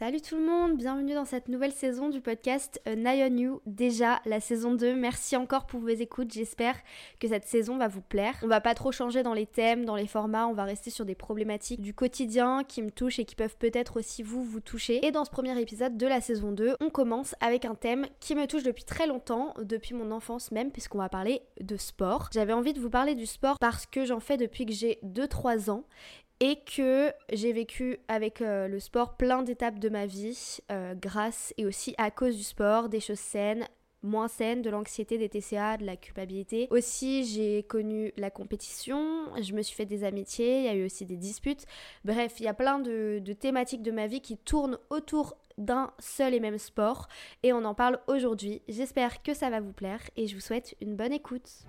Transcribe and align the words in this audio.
Salut 0.00 0.22
tout 0.22 0.36
le 0.36 0.46
monde, 0.46 0.78
bienvenue 0.78 1.12
dans 1.12 1.26
cette 1.26 1.48
nouvelle 1.48 1.72
saison 1.72 2.08
du 2.08 2.22
podcast 2.22 2.80
A 2.86 2.96
Night 2.96 3.30
on 3.30 3.36
You. 3.36 3.60
Déjà 3.66 4.22
la 4.24 4.40
saison 4.40 4.72
2, 4.72 4.94
merci 4.94 5.36
encore 5.36 5.66
pour 5.66 5.80
vos 5.80 5.88
écoutes, 5.88 6.32
j'espère 6.32 6.74
que 7.18 7.28
cette 7.28 7.44
saison 7.44 7.76
va 7.76 7.86
vous 7.86 8.00
plaire. 8.00 8.34
On 8.42 8.46
va 8.46 8.62
pas 8.62 8.72
trop 8.72 8.92
changer 8.92 9.22
dans 9.22 9.34
les 9.34 9.44
thèmes, 9.44 9.84
dans 9.84 9.96
les 9.96 10.06
formats, 10.06 10.46
on 10.46 10.54
va 10.54 10.64
rester 10.64 10.88
sur 10.88 11.04
des 11.04 11.14
problématiques 11.14 11.82
du 11.82 11.92
quotidien 11.92 12.64
qui 12.64 12.80
me 12.80 12.90
touchent 12.90 13.18
et 13.18 13.26
qui 13.26 13.34
peuvent 13.34 13.58
peut-être 13.58 13.98
aussi 13.98 14.22
vous 14.22 14.42
vous 14.42 14.60
toucher. 14.60 15.04
Et 15.04 15.10
dans 15.10 15.26
ce 15.26 15.30
premier 15.30 15.60
épisode 15.60 15.98
de 15.98 16.06
la 16.06 16.22
saison 16.22 16.52
2, 16.52 16.76
on 16.80 16.88
commence 16.88 17.34
avec 17.40 17.66
un 17.66 17.74
thème 17.74 18.06
qui 18.20 18.34
me 18.34 18.46
touche 18.46 18.62
depuis 18.62 18.84
très 18.84 19.06
longtemps, 19.06 19.52
depuis 19.60 19.92
mon 19.92 20.12
enfance 20.12 20.50
même, 20.50 20.70
puisqu'on 20.70 20.96
va 20.96 21.10
parler 21.10 21.42
de 21.60 21.76
sport. 21.76 22.30
J'avais 22.32 22.54
envie 22.54 22.72
de 22.72 22.80
vous 22.80 22.88
parler 22.88 23.14
du 23.14 23.26
sport 23.26 23.58
parce 23.60 23.84
que 23.84 24.06
j'en 24.06 24.20
fais 24.20 24.38
depuis 24.38 24.64
que 24.64 24.72
j'ai 24.72 24.98
2-3 25.04 25.68
ans 25.68 25.84
et 26.40 26.56
que 26.56 27.12
j'ai 27.32 27.52
vécu 27.52 27.98
avec 28.08 28.40
euh, 28.40 28.66
le 28.66 28.80
sport 28.80 29.16
plein 29.16 29.42
d'étapes 29.42 29.78
de 29.78 29.88
ma 29.88 30.06
vie 30.06 30.58
euh, 30.72 30.94
grâce 30.94 31.52
et 31.58 31.66
aussi 31.66 31.94
à 31.98 32.10
cause 32.10 32.36
du 32.36 32.42
sport, 32.42 32.88
des 32.88 33.00
choses 33.00 33.18
saines, 33.18 33.68
moins 34.02 34.28
saines, 34.28 34.62
de 34.62 34.70
l'anxiété, 34.70 35.18
des 35.18 35.28
TCA, 35.28 35.76
de 35.76 35.84
la 35.84 35.96
culpabilité. 35.96 36.66
Aussi, 36.70 37.24
j'ai 37.24 37.62
connu 37.64 38.12
la 38.16 38.30
compétition, 38.30 39.26
je 39.40 39.52
me 39.52 39.60
suis 39.60 39.76
fait 39.76 39.84
des 39.84 40.04
amitiés, 40.04 40.60
il 40.60 40.64
y 40.64 40.68
a 40.68 40.74
eu 40.74 40.86
aussi 40.86 41.04
des 41.04 41.18
disputes. 41.18 41.66
Bref, 42.06 42.40
il 42.40 42.44
y 42.44 42.48
a 42.48 42.54
plein 42.54 42.78
de, 42.78 43.20
de 43.22 43.32
thématiques 43.34 43.82
de 43.82 43.90
ma 43.90 44.06
vie 44.06 44.22
qui 44.22 44.38
tournent 44.38 44.78
autour 44.88 45.36
d'un 45.58 45.92
seul 45.98 46.32
et 46.32 46.40
même 46.40 46.56
sport 46.56 47.08
et 47.42 47.52
on 47.52 47.64
en 47.66 47.74
parle 47.74 48.00
aujourd'hui. 48.06 48.62
J'espère 48.68 49.22
que 49.22 49.34
ça 49.34 49.50
va 49.50 49.60
vous 49.60 49.74
plaire 49.74 50.00
et 50.16 50.26
je 50.26 50.34
vous 50.34 50.40
souhaite 50.40 50.74
une 50.80 50.96
bonne 50.96 51.12
écoute. 51.12 51.66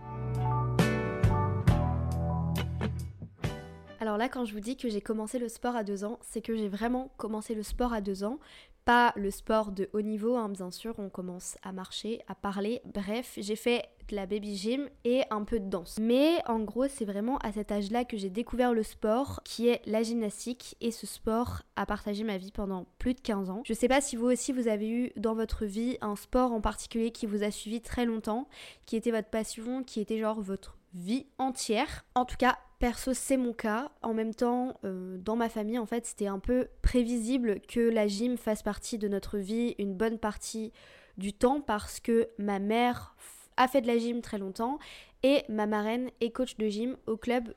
Alors 4.01 4.17
là, 4.17 4.29
quand 4.29 4.45
je 4.45 4.53
vous 4.53 4.59
dis 4.59 4.77
que 4.77 4.89
j'ai 4.89 4.99
commencé 4.99 5.37
le 5.37 5.47
sport 5.47 5.75
à 5.75 5.83
deux 5.83 6.03
ans, 6.03 6.17
c'est 6.23 6.41
que 6.41 6.55
j'ai 6.55 6.69
vraiment 6.69 7.11
commencé 7.17 7.53
le 7.53 7.61
sport 7.61 7.93
à 7.93 8.01
deux 8.01 8.23
ans. 8.23 8.39
Pas 8.83 9.13
le 9.15 9.29
sport 9.29 9.71
de 9.71 9.91
haut 9.93 10.01
niveau, 10.01 10.35
hein, 10.35 10.49
bien 10.49 10.71
sûr, 10.71 10.95
on 10.97 11.09
commence 11.09 11.55
à 11.61 11.71
marcher, 11.71 12.19
à 12.27 12.33
parler. 12.33 12.81
Bref, 12.95 13.33
j'ai 13.37 13.55
fait 13.55 13.89
de 14.09 14.15
la 14.15 14.25
baby 14.25 14.55
gym 14.55 14.89
et 15.05 15.21
un 15.29 15.43
peu 15.43 15.59
de 15.59 15.69
danse. 15.69 15.99
Mais 16.01 16.39
en 16.47 16.61
gros, 16.61 16.87
c'est 16.87 17.05
vraiment 17.05 17.37
à 17.37 17.51
cet 17.51 17.71
âge-là 17.71 18.03
que 18.03 18.17
j'ai 18.17 18.31
découvert 18.31 18.73
le 18.73 18.81
sport, 18.81 19.39
qui 19.43 19.67
est 19.67 19.83
la 19.85 20.01
gymnastique. 20.01 20.75
Et 20.81 20.89
ce 20.89 21.05
sport 21.05 21.61
a 21.75 21.85
partagé 21.85 22.23
ma 22.23 22.39
vie 22.39 22.51
pendant 22.51 22.87
plus 22.97 23.13
de 23.13 23.21
15 23.21 23.51
ans. 23.51 23.61
Je 23.67 23.73
sais 23.75 23.87
pas 23.87 24.01
si 24.01 24.15
vous 24.15 24.25
aussi 24.25 24.51
vous 24.51 24.67
avez 24.67 24.89
eu 24.89 25.11
dans 25.15 25.35
votre 25.35 25.65
vie 25.65 25.99
un 26.01 26.15
sport 26.15 26.53
en 26.53 26.59
particulier 26.59 27.11
qui 27.11 27.27
vous 27.27 27.43
a 27.43 27.51
suivi 27.51 27.81
très 27.81 28.05
longtemps, 28.05 28.47
qui 28.87 28.95
était 28.95 29.11
votre 29.11 29.29
passion, 29.29 29.83
qui 29.83 29.99
était 29.99 30.17
genre 30.17 30.41
votre 30.41 30.79
vie 30.95 31.27
entière. 31.37 32.03
En 32.15 32.25
tout 32.25 32.37
cas, 32.37 32.57
perso, 32.81 33.13
c'est 33.13 33.37
mon 33.37 33.53
cas. 33.53 33.91
En 34.01 34.13
même 34.13 34.33
temps, 34.33 34.79
euh, 34.83 35.17
dans 35.19 35.35
ma 35.35 35.49
famille, 35.49 35.77
en 35.77 35.85
fait, 35.85 36.05
c'était 36.07 36.27
un 36.27 36.39
peu 36.39 36.67
prévisible 36.81 37.61
que 37.61 37.79
la 37.79 38.07
gym 38.07 38.37
fasse 38.37 38.63
partie 38.63 38.97
de 38.97 39.07
notre 39.07 39.37
vie 39.37 39.75
une 39.77 39.93
bonne 39.93 40.17
partie 40.17 40.73
du 41.17 41.31
temps 41.31 41.61
parce 41.61 41.99
que 41.99 42.29
ma 42.39 42.57
mère 42.57 43.15
a 43.55 43.67
fait 43.67 43.81
de 43.81 43.87
la 43.87 43.99
gym 43.99 44.21
très 44.21 44.39
longtemps 44.39 44.79
et 45.21 45.43
ma 45.47 45.67
marraine 45.67 46.09
est 46.21 46.31
coach 46.31 46.57
de 46.57 46.67
gym 46.67 46.97
au 47.05 47.17
club 47.17 47.53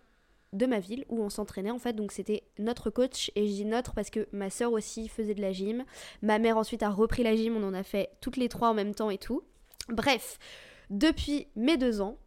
de 0.53 0.67
ma 0.67 0.79
ville 0.79 1.07
où 1.09 1.23
on 1.23 1.31
s'entraînait 1.31 1.71
en 1.71 1.79
fait. 1.79 1.95
Donc 1.95 2.13
c'était 2.13 2.43
notre 2.59 2.91
coach 2.91 3.33
et 3.35 3.47
je 3.47 3.53
dis 3.53 3.65
notre 3.65 3.95
parce 3.95 4.11
que 4.11 4.29
ma 4.33 4.51
soeur 4.51 4.73
aussi 4.73 5.09
faisait 5.09 5.35
de 5.35 5.41
la 5.41 5.53
gym. 5.53 5.85
Ma 6.21 6.39
mère 6.39 6.59
ensuite 6.59 6.83
a 6.83 6.91
repris 6.91 7.23
la 7.23 7.35
gym. 7.35 7.57
On 7.57 7.67
en 7.67 7.75
a 7.75 7.83
fait 7.83 8.11
toutes 8.21 8.37
les 8.37 8.51
trois 8.51 8.69
en 8.69 8.75
même 8.75 8.95
temps 8.95 9.09
et 9.09 9.19
tout. 9.19 9.43
Bref 9.89 10.39
depuis 10.91 11.49
mes 11.57 11.77
deux 11.77 12.01
ans 12.03 12.19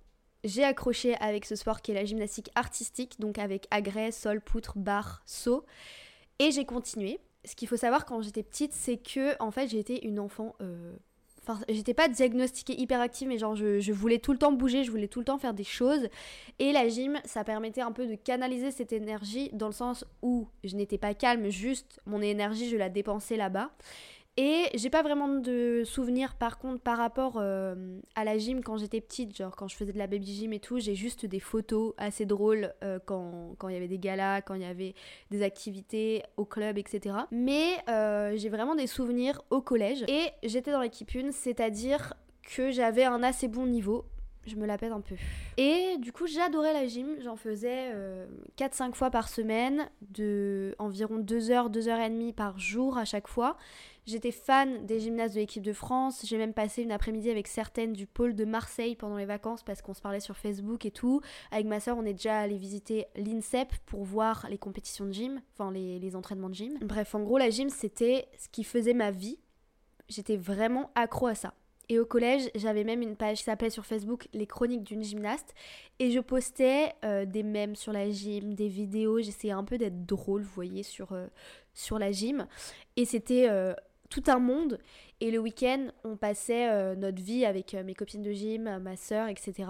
j'ai 0.47 0.63
accroché 0.63 1.15
avec 1.15 1.45
ce 1.45 1.55
sport 1.55 1.81
qui 1.81 1.91
est 1.91 1.93
la 1.93 2.05
gymnastique 2.05 2.49
artistique, 2.55 3.19
donc 3.19 3.37
avec 3.37 3.67
agrès, 3.69 4.11
sol, 4.11 4.41
poutre, 4.41 4.77
barre, 4.77 5.21
saut. 5.25 5.65
Et 6.39 6.51
j'ai 6.51 6.65
continué. 6.65 7.19
Ce 7.45 7.55
qu'il 7.55 7.67
faut 7.67 7.77
savoir 7.77 8.05
quand 8.05 8.21
j'étais 8.21 8.43
petite, 8.43 8.73
c'est 8.73 8.97
que 8.97 9.41
en 9.41 9.51
fait 9.51 9.67
j'étais 9.67 9.99
une 10.05 10.19
enfant. 10.19 10.55
Euh, 10.61 10.95
enfin, 11.41 11.59
j'étais 11.69 11.93
pas 11.93 12.07
diagnostiquée 12.07 12.79
hyperactive, 12.79 13.27
mais 13.27 13.37
genre 13.37 13.55
je, 13.55 13.79
je, 13.79 13.91
voulais 13.91 14.19
tout 14.19 14.31
le 14.31 14.37
temps 14.37 14.51
bouger, 14.51 14.83
je 14.83 14.91
voulais 14.91 15.07
tout 15.07 15.19
le 15.19 15.25
temps 15.25 15.37
faire 15.37 15.53
des 15.53 15.63
choses. 15.63 16.07
Et 16.59 16.71
la 16.71 16.87
gym, 16.87 17.19
ça 17.25 17.43
permettait 17.43 17.81
un 17.81 17.91
peu 17.91 18.07
de 18.07 18.15
canaliser 18.15 18.71
cette 18.71 18.93
énergie 18.93 19.49
dans 19.53 19.67
le 19.67 19.73
sens 19.73 20.05
où 20.21 20.47
je 20.63 20.75
n'étais 20.75 20.97
pas 20.97 21.13
calme, 21.13 21.49
juste 21.49 22.01
mon 22.05 22.21
énergie, 22.21 22.69
je 22.69 22.77
la 22.77 22.89
dépensais 22.89 23.37
là-bas. 23.37 23.71
Et 24.39 24.65
j'ai 24.75 24.91
pas 24.91 25.01
vraiment 25.01 25.27
de 25.27 25.81
souvenirs 25.83 26.35
par 26.35 26.59
contre 26.59 26.79
par 26.79 26.99
rapport 26.99 27.37
euh, 27.37 27.99
à 28.13 28.23
la 28.23 28.37
gym 28.37 28.63
quand 28.63 28.77
j'étais 28.77 29.01
petite, 29.01 29.35
genre 29.35 29.55
quand 29.55 29.67
je 29.67 29.75
faisais 29.75 29.93
de 29.93 29.97
la 29.97 30.05
baby 30.05 30.31
gym 30.31 30.53
et 30.53 30.59
tout, 30.59 30.77
j'ai 30.77 30.93
juste 30.93 31.25
des 31.25 31.39
photos 31.39 31.95
assez 31.97 32.27
drôles 32.27 32.71
euh, 32.83 32.99
quand, 33.03 33.55
il 33.67 33.73
y 33.73 33.75
avait 33.75 33.87
des 33.87 33.97
galas, 33.97 34.41
quand 34.41 34.53
il 34.53 34.61
y 34.61 34.65
avait 34.65 34.93
des 35.31 35.41
activités 35.41 36.21
au 36.37 36.45
club, 36.45 36.77
etc. 36.77 37.15
Mais 37.31 37.77
euh, 37.89 38.37
j'ai 38.37 38.49
vraiment 38.49 38.75
des 38.75 38.85
souvenirs 38.85 39.41
au 39.49 39.59
collège 39.59 40.03
et 40.07 40.29
j'étais 40.43 40.71
dans 40.71 40.81
l'équipe 40.81 41.09
1, 41.15 41.31
c'est-à-dire 41.31 42.13
que 42.43 42.69
j'avais 42.69 43.05
un 43.05 43.23
assez 43.23 43.47
bon 43.47 43.65
niveau 43.65 44.05
je 44.47 44.55
me 44.55 44.65
la 44.65 44.77
pète 44.77 44.91
un 44.91 45.01
peu. 45.01 45.15
Et 45.57 45.97
du 45.99 46.11
coup, 46.11 46.27
j'adorais 46.27 46.73
la 46.73 46.87
gym. 46.87 47.17
J'en 47.21 47.35
faisais 47.35 47.93
4-5 48.57 48.93
fois 48.93 49.09
par 49.09 49.29
semaine, 49.29 49.89
de 50.01 50.75
environ 50.79 51.17
2 51.17 51.51
heures, 51.51 51.69
2 51.69 51.87
heures 51.89 51.99
et 51.99 52.09
demie 52.09 52.33
par 52.33 52.57
jour 52.59 52.97
à 52.97 53.05
chaque 53.05 53.27
fois. 53.27 53.57
J'étais 54.05 54.31
fan 54.31 54.85
des 54.85 55.01
gymnastes 55.01 55.35
de 55.35 55.41
l'équipe 55.41 55.61
de 55.63 55.73
France. 55.73 56.21
J'ai 56.25 56.37
même 56.37 56.53
passé 56.53 56.81
une 56.81 56.93
après-midi 56.93 57.29
avec 57.29 57.45
certaines 57.47 57.91
du 57.91 58.07
pôle 58.07 58.35
de 58.35 58.45
Marseille 58.45 58.95
pendant 58.95 59.17
les 59.17 59.25
vacances 59.25 59.63
parce 59.63 59.81
qu'on 59.81 59.93
se 59.93 59.99
parlait 60.01 60.21
sur 60.21 60.37
Facebook 60.37 60.85
et 60.85 60.91
tout. 60.91 61.19
Avec 61.51 61.65
ma 61.65 61.81
soeur, 61.81 61.97
on 61.97 62.05
est 62.05 62.13
déjà 62.13 62.39
allé 62.39 62.57
visiter 62.57 63.07
l'INSEP 63.17 63.75
pour 63.85 64.05
voir 64.05 64.47
les 64.49 64.57
compétitions 64.57 65.05
de 65.05 65.11
gym, 65.11 65.41
enfin 65.53 65.71
les 65.71 66.15
entraînements 66.15 66.49
de 66.49 66.55
gym. 66.55 66.77
Bref, 66.81 67.15
en 67.15 67.21
gros, 67.21 67.37
la 67.37 67.49
gym, 67.49 67.69
c'était 67.69 68.29
ce 68.37 68.47
qui 68.47 68.63
faisait 68.63 68.93
ma 68.93 69.11
vie. 69.11 69.39
J'étais 70.07 70.37
vraiment 70.37 70.89
accro 70.95 71.27
à 71.27 71.35
ça. 71.35 71.53
Et 71.89 71.99
au 71.99 72.05
collège, 72.05 72.49
j'avais 72.55 72.83
même 72.83 73.01
une 73.01 73.15
page 73.15 73.37
qui 73.37 73.43
s'appelait 73.43 73.69
sur 73.69 73.85
Facebook 73.85 74.27
Les 74.33 74.45
Chroniques 74.45 74.83
d'une 74.83 75.03
gymnaste. 75.03 75.53
Et 75.99 76.11
je 76.11 76.19
postais 76.19 76.93
euh, 77.05 77.25
des 77.25 77.43
mèmes 77.43 77.75
sur 77.75 77.93
la 77.93 78.09
gym, 78.09 78.53
des 78.53 78.67
vidéos. 78.67 79.21
J'essayais 79.21 79.53
un 79.53 79.63
peu 79.63 79.77
d'être 79.77 80.05
drôle, 80.05 80.41
vous 80.41 80.53
voyez, 80.53 80.83
sur, 80.83 81.13
euh, 81.13 81.27
sur 81.73 81.97
la 81.97 82.11
gym. 82.11 82.45
Et 82.97 83.05
c'était 83.05 83.47
euh, 83.49 83.73
tout 84.09 84.23
un 84.27 84.39
monde. 84.39 84.79
Et 85.21 85.31
le 85.31 85.39
week-end, 85.39 85.87
on 86.03 86.17
passait 86.17 86.95
notre 86.95 87.23
vie 87.23 87.43
avec 87.43 87.73
mes 87.73 87.95
copines 87.95 88.21
de 88.21 88.33
gym, 88.33 88.77
ma 88.79 88.95
soeur, 88.95 89.29
etc. 89.29 89.63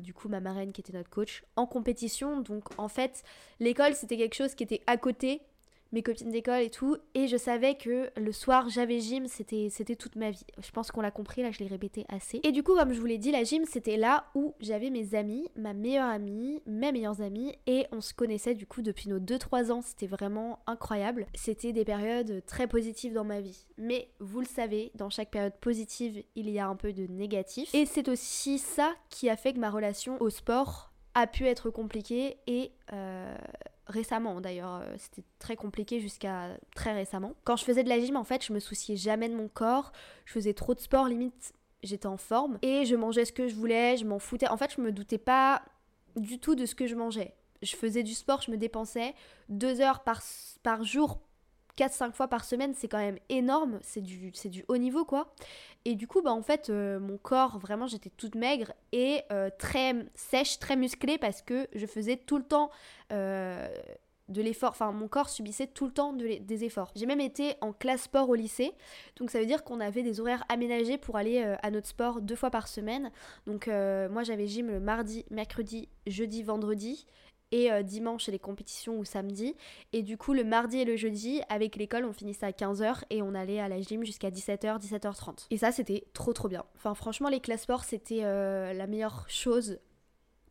Du 0.00 0.14
coup, 0.14 0.30
ma 0.30 0.40
marraine 0.40 0.72
qui 0.72 0.80
était 0.80 0.94
notre 0.94 1.10
coach, 1.10 1.44
en 1.56 1.66
compétition. 1.66 2.40
Donc, 2.40 2.64
en 2.78 2.88
fait, 2.88 3.22
l'école, 3.60 3.94
c'était 3.94 4.16
quelque 4.16 4.34
chose 4.34 4.54
qui 4.54 4.64
était 4.64 4.80
à 4.86 4.96
côté 4.96 5.42
mes 5.94 6.02
copines 6.02 6.30
d'école 6.30 6.60
et 6.60 6.70
tout. 6.70 6.96
Et 7.14 7.28
je 7.28 7.36
savais 7.36 7.76
que 7.76 8.10
le 8.16 8.32
soir, 8.32 8.68
j'avais 8.68 9.00
gym, 9.00 9.26
c'était, 9.28 9.70
toute 9.96 10.16
ma 10.16 10.30
vie. 10.30 10.44
Je 10.60 10.70
pense 10.72 10.90
qu'on 10.90 11.00
l'a 11.00 11.12
compris, 11.12 11.42
là, 11.42 11.52
je 11.52 11.60
l'ai 11.60 11.68
répété 11.68 12.04
assez. 12.08 12.40
Et 12.42 12.52
du 12.52 12.62
coup, 12.62 12.74
comme 12.74 12.92
je 12.92 13.00
vous 13.00 13.06
l'ai 13.06 13.16
dit, 13.16 13.30
la 13.30 13.44
gym, 13.44 13.64
c'était 13.64 13.96
là 13.96 14.26
où 14.34 14.54
j'avais 14.60 14.90
mes 14.90 15.14
amis, 15.14 15.48
ma 15.56 15.72
meilleure 15.72 16.08
amie, 16.08 16.60
mes 16.66 16.90
meilleures 16.90 17.22
amies. 17.22 17.54
Et 17.66 17.86
on 17.92 18.00
se 18.00 18.12
connaissait 18.12 18.54
du 18.54 18.66
coup 18.66 18.82
depuis 18.82 19.08
nos 19.08 19.20
2-3 19.20 19.70
ans. 19.70 19.82
C'était 19.82 20.08
vraiment 20.08 20.58
incroyable. 20.66 21.26
C'était 21.34 21.72
des 21.72 21.84
périodes 21.84 22.44
très 22.44 22.66
positives 22.66 23.14
dans 23.14 23.24
ma 23.24 23.40
vie. 23.40 23.64
Mais 23.78 24.08
vous 24.18 24.40
le 24.40 24.46
savez, 24.46 24.90
dans 24.96 25.10
chaque 25.10 25.30
période 25.30 25.56
positive, 25.60 26.22
il 26.34 26.50
y 26.50 26.58
a 26.58 26.66
un 26.66 26.76
peu 26.76 26.92
de 26.92 27.06
négatif. 27.06 27.72
Et 27.72 27.86
c'est 27.86 28.08
aussi 28.08 28.58
ça 28.58 28.92
qui 29.10 29.30
a 29.30 29.36
fait 29.36 29.52
que 29.52 29.60
ma 29.60 29.70
relation 29.70 30.20
au 30.20 30.28
sport 30.28 30.90
a 31.14 31.28
pu 31.28 31.46
être 31.46 31.70
compliquée 31.70 32.38
et 32.48 32.72
euh, 32.92 33.36
récemment 33.86 34.40
d'ailleurs, 34.40 34.80
euh, 34.82 34.94
c'était 34.98 35.24
très 35.38 35.56
compliqué 35.56 36.00
jusqu'à 36.00 36.56
très 36.74 36.92
récemment. 36.92 37.34
Quand 37.44 37.56
je 37.56 37.64
faisais 37.64 37.84
de 37.84 37.88
la 37.88 37.98
gym, 37.98 38.16
en 38.16 38.24
fait, 38.24 38.44
je 38.44 38.52
me 38.52 38.60
souciais 38.60 38.96
jamais 38.96 39.28
de 39.28 39.34
mon 39.34 39.48
corps, 39.48 39.92
je 40.24 40.32
faisais 40.32 40.54
trop 40.54 40.74
de 40.74 40.80
sport, 40.80 41.08
limite 41.08 41.52
j'étais 41.82 42.06
en 42.06 42.16
forme 42.16 42.58
et 42.62 42.84
je 42.86 42.96
mangeais 42.96 43.24
ce 43.24 43.32
que 43.32 43.46
je 43.46 43.54
voulais, 43.54 43.96
je 43.96 44.04
m'en 44.04 44.18
foutais. 44.18 44.48
En 44.48 44.56
fait, 44.56 44.72
je 44.74 44.80
me 44.80 44.90
doutais 44.90 45.18
pas 45.18 45.62
du 46.16 46.38
tout 46.38 46.54
de 46.54 46.66
ce 46.66 46.74
que 46.74 46.86
je 46.86 46.94
mangeais. 46.94 47.34
Je 47.62 47.76
faisais 47.76 48.02
du 48.02 48.14
sport, 48.14 48.42
je 48.42 48.50
me 48.50 48.56
dépensais 48.56 49.14
deux 49.48 49.80
heures 49.80 50.02
par, 50.02 50.22
par 50.62 50.82
jour 50.84 51.20
4-5 51.76 52.12
fois 52.12 52.28
par 52.28 52.44
semaine, 52.44 52.74
c'est 52.74 52.88
quand 52.88 52.98
même 52.98 53.18
énorme, 53.28 53.78
c'est 53.82 54.00
du, 54.00 54.30
du 54.30 54.64
haut 54.68 54.76
niveau 54.76 55.04
quoi. 55.04 55.34
Et 55.84 55.94
du 55.94 56.06
coup, 56.06 56.22
bah 56.22 56.32
en 56.32 56.42
fait, 56.42 56.70
euh, 56.70 56.98
mon 56.98 57.18
corps, 57.18 57.58
vraiment, 57.58 57.86
j'étais 57.86 58.10
toute 58.10 58.34
maigre 58.34 58.72
et 58.92 59.22
euh, 59.32 59.50
très 59.58 59.94
sèche, 60.14 60.58
très 60.58 60.76
musclée 60.76 61.18
parce 61.18 61.42
que 61.42 61.66
je 61.74 61.86
faisais 61.86 62.16
tout 62.16 62.38
le 62.38 62.44
temps 62.44 62.70
euh, 63.12 63.68
de 64.28 64.40
l'effort, 64.40 64.70
enfin 64.70 64.92
mon 64.92 65.06
corps 65.06 65.28
subissait 65.28 65.66
tout 65.66 65.84
le 65.84 65.92
temps 65.92 66.14
des 66.14 66.64
efforts. 66.64 66.90
J'ai 66.96 67.04
même 67.04 67.20
été 67.20 67.56
en 67.60 67.74
classe 67.74 68.04
sport 68.04 68.30
au 68.30 68.34
lycée, 68.34 68.72
donc 69.16 69.30
ça 69.30 69.38
veut 69.38 69.44
dire 69.44 69.64
qu'on 69.64 69.80
avait 69.80 70.02
des 70.02 70.18
horaires 70.18 70.44
aménagés 70.48 70.96
pour 70.96 71.18
aller 71.18 71.42
à 71.62 71.70
notre 71.70 71.88
sport 71.88 72.22
deux 72.22 72.34
fois 72.34 72.50
par 72.50 72.66
semaine. 72.66 73.12
Donc 73.46 73.66
moi 73.66 74.22
j'avais 74.22 74.46
gym 74.46 74.70
le 74.70 74.80
mardi, 74.80 75.26
mercredi, 75.30 75.90
jeudi, 76.06 76.42
vendredi 76.42 77.06
et 77.54 77.70
euh, 77.70 77.84
dimanche 77.84 78.26
les 78.26 78.40
compétitions 78.40 78.98
ou 78.98 79.04
samedi. 79.04 79.54
Et 79.92 80.02
du 80.02 80.18
coup, 80.18 80.34
le 80.34 80.42
mardi 80.42 80.78
et 80.78 80.84
le 80.84 80.96
jeudi, 80.96 81.40
avec 81.48 81.76
l'école, 81.76 82.04
on 82.04 82.12
finissait 82.12 82.46
à 82.46 82.50
15h 82.50 83.04
et 83.10 83.22
on 83.22 83.32
allait 83.32 83.60
à 83.60 83.68
la 83.68 83.80
gym 83.80 84.04
jusqu'à 84.04 84.30
17h, 84.30 84.80
17h30. 84.80 85.46
Et 85.52 85.56
ça, 85.56 85.70
c'était 85.70 86.04
trop 86.14 86.32
trop 86.32 86.48
bien. 86.48 86.64
Enfin, 86.74 86.94
franchement, 86.94 87.28
les 87.28 87.38
classes 87.38 87.62
sport, 87.62 87.84
c'était 87.84 88.24
euh, 88.24 88.72
la 88.72 88.88
meilleure 88.88 89.24
chose 89.28 89.78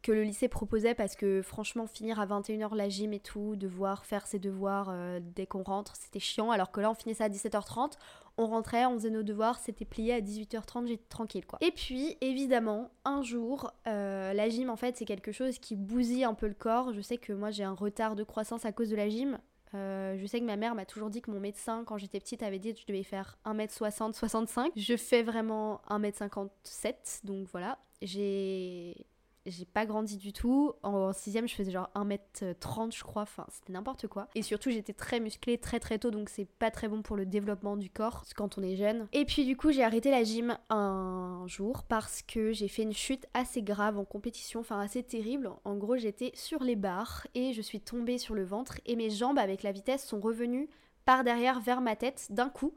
que 0.03 0.11
le 0.11 0.23
lycée 0.23 0.47
proposait 0.47 0.93
parce 0.93 1.15
que 1.15 1.41
franchement 1.41 1.87
finir 1.87 2.19
à 2.19 2.27
21h 2.27 2.75
la 2.75 2.89
gym 2.89 3.13
et 3.13 3.19
tout, 3.19 3.55
devoir 3.55 4.05
faire 4.05 4.27
ses 4.27 4.37
devoirs 4.37 4.89
euh, 4.91 5.19
dès 5.21 5.47
qu'on 5.47 5.63
rentre, 5.63 5.95
c'était 5.95 6.19
chiant 6.19 6.51
alors 6.51 6.71
que 6.71 6.81
là 6.81 6.91
on 6.91 6.93
finissait 6.93 7.23
à 7.23 7.29
17h30, 7.29 7.93
on 8.37 8.47
rentrait, 8.47 8.85
on 8.85 8.95
faisait 8.95 9.09
nos 9.09 9.23
devoirs, 9.23 9.57
c'était 9.57 9.85
plié 9.85 10.13
à 10.13 10.21
18h30, 10.21 10.87
j'étais 10.87 11.07
tranquille 11.07 11.45
quoi. 11.47 11.57
Et 11.61 11.71
puis 11.71 12.17
évidemment, 12.21 12.91
un 13.05 13.23
jour, 13.23 13.71
euh, 13.87 14.33
la 14.33 14.49
gym 14.49 14.69
en 14.69 14.75
fait 14.75 14.97
c'est 14.97 15.05
quelque 15.05 15.31
chose 15.31 15.57
qui 15.57 15.75
bousille 15.75 16.25
un 16.25 16.33
peu 16.33 16.47
le 16.47 16.53
corps. 16.53 16.93
Je 16.93 17.01
sais 17.01 17.17
que 17.17 17.33
moi 17.33 17.49
j'ai 17.49 17.63
un 17.63 17.73
retard 17.73 18.15
de 18.15 18.23
croissance 18.23 18.65
à 18.65 18.71
cause 18.71 18.89
de 18.89 18.95
la 18.95 19.09
gym. 19.09 19.39
Euh, 19.75 20.17
je 20.19 20.25
sais 20.27 20.39
que 20.39 20.45
ma 20.45 20.57
mère 20.57 20.75
m'a 20.75 20.85
toujours 20.85 21.09
dit 21.09 21.21
que 21.21 21.31
mon 21.31 21.39
médecin, 21.39 21.83
quand 21.85 21.97
j'étais 21.97 22.19
petite, 22.19 22.43
avait 22.43 22.59
dit 22.59 22.73
que 22.73 22.79
je 22.79 22.85
devais 22.85 23.03
faire 23.03 23.37
1m60, 23.45 24.13
65. 24.13 24.71
Je 24.75 24.95
fais 24.95 25.23
vraiment 25.23 25.81
1m57, 25.89 27.25
donc 27.25 27.47
voilà. 27.51 27.79
J'ai 28.01 29.07
j'ai 29.45 29.65
pas 29.65 29.85
grandi 29.85 30.17
du 30.17 30.33
tout. 30.33 30.73
En 30.83 31.13
sixième, 31.13 31.47
je 31.47 31.55
faisais 31.55 31.71
genre 31.71 31.89
1m30, 31.95 32.95
je 32.95 33.03
crois. 33.03 33.23
Enfin, 33.23 33.45
c'était 33.49 33.73
n'importe 33.73 34.07
quoi. 34.07 34.27
Et 34.35 34.41
surtout, 34.41 34.69
j'étais 34.69 34.93
très 34.93 35.19
musclée 35.19 35.57
très 35.57 35.79
très 35.79 35.99
tôt, 35.99 36.11
donc 36.11 36.29
c'est 36.29 36.45
pas 36.45 36.71
très 36.71 36.87
bon 36.87 37.01
pour 37.01 37.15
le 37.15 37.25
développement 37.25 37.77
du 37.77 37.89
corps 37.89 38.23
quand 38.35 38.57
on 38.57 38.63
est 38.63 38.75
jeune. 38.75 39.07
Et 39.11 39.25
puis, 39.25 39.45
du 39.45 39.57
coup, 39.57 39.71
j'ai 39.71 39.83
arrêté 39.83 40.11
la 40.11 40.23
gym 40.23 40.57
un 40.69 41.43
jour 41.47 41.83
parce 41.83 42.21
que 42.21 42.53
j'ai 42.53 42.67
fait 42.67 42.83
une 42.83 42.93
chute 42.93 43.27
assez 43.33 43.61
grave 43.61 43.97
en 43.97 44.05
compétition, 44.05 44.61
enfin 44.61 44.79
assez 44.79 45.03
terrible. 45.03 45.49
En 45.65 45.75
gros, 45.75 45.97
j'étais 45.97 46.31
sur 46.35 46.63
les 46.63 46.75
barres 46.75 47.27
et 47.35 47.53
je 47.53 47.61
suis 47.61 47.81
tombée 47.81 48.17
sur 48.17 48.35
le 48.35 48.43
ventre 48.43 48.79
et 48.85 48.95
mes 48.95 49.09
jambes, 49.09 49.37
avec 49.37 49.63
la 49.63 49.71
vitesse, 49.71 50.05
sont 50.05 50.19
revenues 50.19 50.69
par 51.05 51.23
derrière 51.23 51.59
vers 51.59 51.81
ma 51.81 51.95
tête 51.95 52.27
d'un 52.29 52.49
coup. 52.49 52.73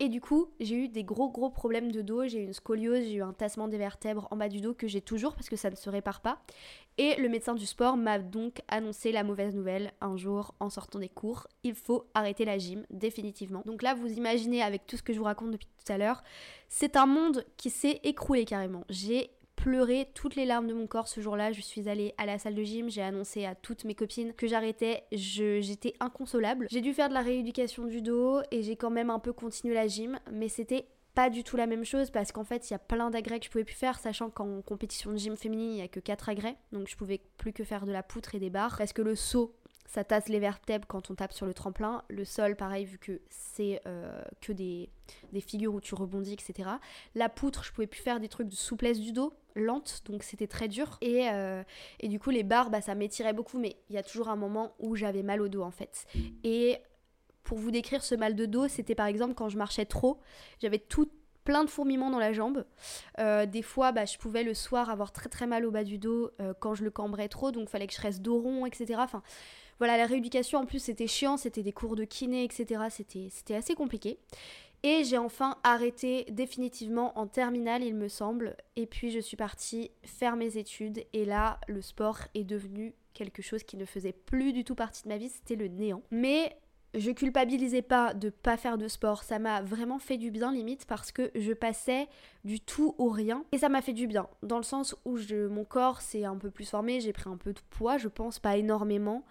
Et 0.00 0.08
du 0.08 0.20
coup, 0.20 0.50
j'ai 0.60 0.76
eu 0.76 0.88
des 0.88 1.02
gros 1.02 1.28
gros 1.28 1.50
problèmes 1.50 1.90
de 1.90 2.02
dos, 2.02 2.26
j'ai 2.28 2.40
eu 2.40 2.44
une 2.44 2.52
scoliose, 2.52 3.04
j'ai 3.04 3.14
eu 3.14 3.22
un 3.22 3.32
tassement 3.32 3.66
des 3.66 3.78
vertèbres 3.78 4.28
en 4.30 4.36
bas 4.36 4.48
du 4.48 4.60
dos 4.60 4.74
que 4.74 4.86
j'ai 4.86 5.00
toujours 5.00 5.34
parce 5.34 5.48
que 5.48 5.56
ça 5.56 5.70
ne 5.70 5.76
se 5.76 5.90
répare 5.90 6.20
pas. 6.20 6.40
Et 6.98 7.16
le 7.16 7.28
médecin 7.28 7.54
du 7.54 7.66
sport 7.66 7.96
m'a 7.96 8.18
donc 8.18 8.60
annoncé 8.68 9.12
la 9.12 9.24
mauvaise 9.24 9.54
nouvelle 9.54 9.92
un 10.00 10.16
jour 10.16 10.54
en 10.60 10.70
sortant 10.70 10.98
des 10.98 11.08
cours, 11.08 11.46
il 11.62 11.74
faut 11.74 12.08
arrêter 12.14 12.44
la 12.44 12.58
gym 12.58 12.84
définitivement. 12.90 13.62
Donc 13.66 13.82
là, 13.82 13.94
vous 13.94 14.12
imaginez 14.12 14.62
avec 14.62 14.86
tout 14.86 14.96
ce 14.96 15.02
que 15.02 15.12
je 15.12 15.18
vous 15.18 15.24
raconte 15.24 15.52
depuis 15.52 15.68
tout 15.84 15.92
à 15.92 15.98
l'heure, 15.98 16.22
c'est 16.68 16.96
un 16.96 17.06
monde 17.06 17.44
qui 17.56 17.70
s'est 17.70 18.00
écroulé 18.02 18.44
carrément. 18.44 18.84
J'ai 18.88 19.30
pleuré 19.58 20.08
toutes 20.14 20.36
les 20.36 20.46
larmes 20.46 20.68
de 20.68 20.74
mon 20.74 20.86
corps 20.86 21.08
ce 21.08 21.20
jour-là. 21.20 21.52
Je 21.52 21.60
suis 21.60 21.88
allée 21.88 22.14
à 22.16 22.26
la 22.26 22.38
salle 22.38 22.54
de 22.54 22.62
gym, 22.62 22.88
j'ai 22.88 23.02
annoncé 23.02 23.44
à 23.44 23.54
toutes 23.54 23.84
mes 23.84 23.94
copines 23.94 24.32
que 24.32 24.46
j'arrêtais, 24.46 25.02
j'étais 25.10 25.94
inconsolable. 26.00 26.66
J'ai 26.70 26.80
dû 26.80 26.94
faire 26.94 27.08
de 27.08 27.14
la 27.14 27.22
rééducation 27.22 27.86
du 27.86 28.00
dos 28.00 28.40
et 28.52 28.62
j'ai 28.62 28.76
quand 28.76 28.90
même 28.90 29.10
un 29.10 29.18
peu 29.18 29.32
continué 29.32 29.74
la 29.74 29.88
gym, 29.88 30.18
mais 30.30 30.48
c'était 30.48 30.86
pas 31.14 31.30
du 31.30 31.42
tout 31.42 31.56
la 31.56 31.66
même 31.66 31.84
chose 31.84 32.10
parce 32.10 32.30
qu'en 32.30 32.44
fait 32.44 32.70
il 32.70 32.74
y 32.74 32.76
a 32.76 32.78
plein 32.78 33.10
d'agrès 33.10 33.40
que 33.40 33.46
je 33.46 33.50
pouvais 33.50 33.64
plus 33.64 33.74
faire 33.74 33.98
sachant 33.98 34.30
qu'en 34.30 34.62
compétition 34.62 35.10
de 35.10 35.16
gym 35.16 35.36
féminine 35.36 35.72
il 35.72 35.78
y 35.78 35.82
a 35.82 35.88
que 35.88 35.98
4 35.98 36.28
agrès 36.28 36.56
donc 36.70 36.86
je 36.86 36.96
pouvais 36.96 37.20
plus 37.38 37.52
que 37.52 37.64
faire 37.64 37.86
de 37.86 37.90
la 37.90 38.04
poutre 38.04 38.36
et 38.36 38.38
des 38.38 38.50
barres 38.50 38.76
parce 38.78 38.92
que 38.92 39.02
le 39.02 39.16
saut 39.16 39.56
ça 39.88 40.04
tasse 40.04 40.28
les 40.28 40.38
vertèbres 40.38 40.86
quand 40.86 41.10
on 41.10 41.14
tape 41.14 41.32
sur 41.32 41.46
le 41.46 41.54
tremplin. 41.54 42.04
Le 42.08 42.24
sol, 42.26 42.56
pareil, 42.56 42.84
vu 42.84 42.98
que 42.98 43.22
c'est 43.30 43.80
euh, 43.86 44.22
que 44.42 44.52
des, 44.52 44.90
figures 45.40 45.74
où 45.74 45.80
tu 45.80 45.94
rebondis, 45.94 46.34
etc. 46.34 46.68
La 47.14 47.30
poutre, 47.30 47.64
je 47.64 47.72
pouvais 47.72 47.86
plus 47.86 48.02
faire 48.02 48.20
des 48.20 48.28
trucs 48.28 48.48
de 48.48 48.54
souplesse 48.54 49.00
du 49.00 49.12
dos, 49.12 49.32
lente, 49.56 50.02
donc 50.04 50.22
c'était 50.22 50.46
très 50.46 50.68
dur. 50.68 50.98
Et, 51.00 51.30
euh, 51.30 51.62
et, 52.00 52.08
du 52.08 52.20
coup, 52.20 52.28
les 52.28 52.42
barres, 52.42 52.68
bah, 52.68 52.82
ça 52.82 52.94
m'étirait 52.94 53.32
beaucoup, 53.32 53.58
mais 53.58 53.76
il 53.88 53.94
y 53.94 53.98
a 53.98 54.02
toujours 54.02 54.28
un 54.28 54.36
moment 54.36 54.74
où 54.78 54.94
j'avais 54.94 55.22
mal 55.22 55.40
au 55.40 55.48
dos, 55.48 55.62
en 55.62 55.70
fait. 55.70 56.06
Et 56.44 56.76
pour 57.42 57.56
vous 57.56 57.70
décrire 57.70 58.04
ce 58.04 58.14
mal 58.14 58.34
de 58.34 58.44
dos, 58.44 58.68
c'était 58.68 58.94
par 58.94 59.06
exemple 59.06 59.32
quand 59.32 59.48
je 59.48 59.56
marchais 59.56 59.86
trop, 59.86 60.20
j'avais 60.60 60.78
tout 60.78 61.10
plein 61.44 61.64
de 61.64 61.70
fourmillements 61.70 62.10
dans 62.10 62.18
la 62.18 62.34
jambe. 62.34 62.66
Euh, 63.20 63.46
des 63.46 63.62
fois, 63.62 63.92
bah, 63.92 64.04
je 64.04 64.18
pouvais 64.18 64.42
le 64.42 64.52
soir 64.52 64.90
avoir 64.90 65.12
très 65.12 65.30
très 65.30 65.46
mal 65.46 65.64
au 65.64 65.70
bas 65.70 65.82
du 65.82 65.96
dos 65.96 66.30
quand 66.60 66.74
je 66.74 66.84
le 66.84 66.90
cambrais 66.90 67.28
trop, 67.28 67.52
donc 67.52 67.70
fallait 67.70 67.86
que 67.86 67.94
je 67.94 68.02
reste 68.02 68.20
dos 68.20 68.38
rond, 68.38 68.66
etc. 68.66 68.96
Enfin, 68.98 69.22
voilà, 69.78 69.96
la 69.96 70.06
rééducation 70.06 70.58
en 70.58 70.66
plus 70.66 70.80
c'était 70.80 71.06
chiant, 71.06 71.36
c'était 71.36 71.62
des 71.62 71.72
cours 71.72 71.96
de 71.96 72.04
kiné, 72.04 72.44
etc. 72.44 72.82
C'était 73.30 73.54
assez 73.54 73.74
compliqué. 73.74 74.18
Et 74.84 75.02
j'ai 75.02 75.18
enfin 75.18 75.56
arrêté 75.64 76.24
définitivement 76.30 77.18
en 77.18 77.26
terminale, 77.26 77.82
il 77.82 77.96
me 77.96 78.08
semble. 78.08 78.56
Et 78.76 78.86
puis 78.86 79.10
je 79.10 79.18
suis 79.18 79.36
partie 79.36 79.90
faire 80.04 80.36
mes 80.36 80.56
études. 80.56 81.04
Et 81.12 81.24
là, 81.24 81.58
le 81.66 81.82
sport 81.82 82.18
est 82.34 82.44
devenu 82.44 82.94
quelque 83.12 83.42
chose 83.42 83.64
qui 83.64 83.76
ne 83.76 83.84
faisait 83.84 84.12
plus 84.12 84.52
du 84.52 84.62
tout 84.62 84.76
partie 84.76 85.02
de 85.02 85.08
ma 85.08 85.16
vie. 85.16 85.28
C'était 85.28 85.56
le 85.56 85.66
néant. 85.66 86.02
Mais 86.12 86.56
je 86.94 87.10
culpabilisais 87.10 87.82
pas 87.82 88.14
de 88.14 88.30
pas 88.30 88.56
faire 88.56 88.78
de 88.78 88.86
sport. 88.86 89.24
Ça 89.24 89.40
m'a 89.40 89.62
vraiment 89.62 89.98
fait 89.98 90.16
du 90.16 90.30
bien 90.30 90.52
limite 90.52 90.86
parce 90.86 91.10
que 91.10 91.32
je 91.34 91.52
passais 91.52 92.06
du 92.44 92.60
tout 92.60 92.94
au 92.98 93.08
rien. 93.08 93.44
Et 93.50 93.58
ça 93.58 93.68
m'a 93.68 93.82
fait 93.82 93.92
du 93.92 94.06
bien. 94.06 94.28
Dans 94.44 94.58
le 94.58 94.62
sens 94.62 94.94
où 95.04 95.16
je, 95.16 95.48
mon 95.48 95.64
corps 95.64 96.00
s'est 96.00 96.24
un 96.24 96.36
peu 96.36 96.50
plus 96.50 96.70
formé. 96.70 97.00
J'ai 97.00 97.12
pris 97.12 97.28
un 97.28 97.36
peu 97.36 97.52
de 97.52 97.60
poids, 97.70 97.98
je 97.98 98.08
pense, 98.08 98.38
pas 98.38 98.56
énormément. 98.56 99.24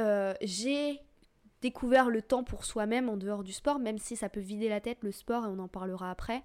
Euh, 0.00 0.34
j'ai 0.40 1.00
découvert 1.60 2.08
le 2.08 2.22
temps 2.22 2.42
pour 2.42 2.64
soi-même 2.64 3.08
en 3.08 3.16
dehors 3.16 3.44
du 3.44 3.52
sport, 3.52 3.78
même 3.78 3.98
si 3.98 4.16
ça 4.16 4.28
peut 4.28 4.40
vider 4.40 4.68
la 4.68 4.80
tête, 4.80 4.98
le 5.02 5.12
sport, 5.12 5.44
et 5.44 5.48
on 5.48 5.58
en 5.58 5.68
parlera 5.68 6.10
après. 6.10 6.42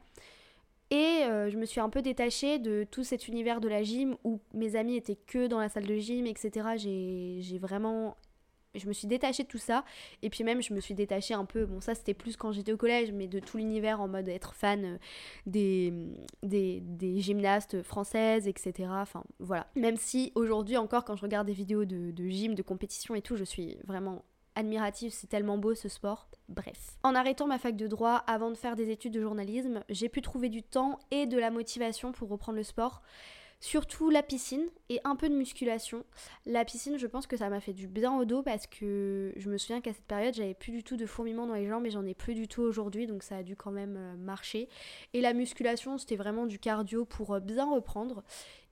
Et 0.91 1.23
euh, 1.23 1.49
je 1.49 1.57
me 1.57 1.65
suis 1.65 1.79
un 1.79 1.89
peu 1.89 2.01
détachée 2.01 2.59
de 2.59 2.85
tout 2.89 3.03
cet 3.03 3.27
univers 3.27 3.59
de 3.59 3.67
la 3.67 3.81
gym 3.81 4.17
où 4.23 4.39
mes 4.53 4.75
amis 4.75 4.97
étaient 4.97 5.15
que 5.15 5.47
dans 5.47 5.59
la 5.59 5.69
salle 5.69 5.87
de 5.87 5.95
gym, 5.95 6.27
etc. 6.27 6.77
J'ai 6.77 7.57
vraiment 7.57 8.15
je 8.75 8.87
me 8.87 8.93
suis 8.93 9.07
détachée 9.07 9.43
de 9.43 9.47
tout 9.47 9.57
ça. 9.57 9.83
Et 10.21 10.29
puis 10.29 10.43
même, 10.43 10.61
je 10.61 10.73
me 10.73 10.79
suis 10.79 10.93
détachée 10.93 11.33
un 11.33 11.45
peu, 11.45 11.65
bon 11.65 11.81
ça 11.81 11.95
c'était 11.95 12.13
plus 12.13 12.35
quand 12.37 12.51
j'étais 12.51 12.71
au 12.71 12.77
collège, 12.77 13.11
mais 13.11 13.27
de 13.27 13.39
tout 13.39 13.57
l'univers 13.57 14.01
en 14.01 14.07
mode 14.07 14.27
être 14.27 14.53
fan 14.53 14.85
euh, 14.85 14.97
des, 15.45 15.93
des, 16.43 16.81
des, 16.81 17.19
gymnastes 17.19 17.81
françaises, 17.83 18.47
etc. 18.47 18.89
Enfin 18.91 19.23
voilà. 19.39 19.67
Même 19.75 19.97
si 19.97 20.31
aujourd'hui 20.35 20.77
encore, 20.77 21.05
quand 21.05 21.15
je 21.15 21.21
regarde 21.21 21.47
des 21.47 21.53
vidéos 21.53 21.85
de, 21.85 22.11
de 22.11 22.27
gym, 22.27 22.55
de 22.55 22.61
compétition 22.61 23.15
et 23.15 23.21
tout, 23.21 23.35
je 23.35 23.43
suis 23.43 23.77
vraiment 23.85 24.23
admirative, 24.55 25.11
c'est 25.11 25.27
tellement 25.27 25.57
beau 25.57 25.75
ce 25.75 25.89
sport. 25.89 26.27
Bref. 26.49 26.97
En 27.03 27.15
arrêtant 27.15 27.47
ma 27.47 27.59
fac 27.59 27.75
de 27.75 27.87
droit 27.87 28.23
avant 28.27 28.51
de 28.51 28.55
faire 28.55 28.75
des 28.75 28.89
études 28.89 29.13
de 29.13 29.21
journalisme, 29.21 29.83
j'ai 29.89 30.09
pu 30.09 30.21
trouver 30.21 30.49
du 30.49 30.63
temps 30.63 30.99
et 31.11 31.25
de 31.25 31.37
la 31.37 31.51
motivation 31.51 32.11
pour 32.11 32.29
reprendre 32.29 32.57
le 32.57 32.63
sport. 32.63 33.01
Surtout 33.65 34.11
la 34.11 34.21
piscine 34.21 34.67
et 34.89 34.99
un 35.05 35.15
peu 35.15 35.27
de 35.27 35.33
musculation. 35.33 36.05
La 36.45 36.63
piscine, 36.65 36.99
je 36.99 37.07
pense 37.07 37.25
que 37.25 37.35
ça 37.35 37.49
m'a 37.49 37.59
fait 37.59 37.73
du 37.73 37.87
bien 37.87 38.15
au 38.15 38.23
dos 38.23 38.43
parce 38.43 38.67
que 38.67 39.33
je 39.37 39.49
me 39.49 39.57
souviens 39.57 39.81
qu'à 39.81 39.91
cette 39.91 40.05
période, 40.05 40.35
j'avais 40.35 40.53
plus 40.53 40.71
du 40.71 40.83
tout 40.83 40.97
de 40.97 41.07
fourmillement 41.07 41.47
dans 41.47 41.55
les 41.55 41.65
jambes 41.65 41.83
et 41.87 41.89
j'en 41.89 42.05
ai 42.05 42.13
plus 42.13 42.35
du 42.35 42.47
tout 42.47 42.61
aujourd'hui, 42.61 43.07
donc 43.07 43.23
ça 43.23 43.37
a 43.37 43.41
dû 43.41 43.55
quand 43.55 43.71
même 43.71 43.95
euh, 43.97 44.15
marcher. 44.17 44.69
Et 45.15 45.21
la 45.21 45.33
musculation, 45.33 45.97
c'était 45.97 46.15
vraiment 46.15 46.45
du 46.45 46.59
cardio 46.59 47.05
pour 47.05 47.33
euh, 47.33 47.39
bien 47.39 47.67
reprendre. 47.67 48.23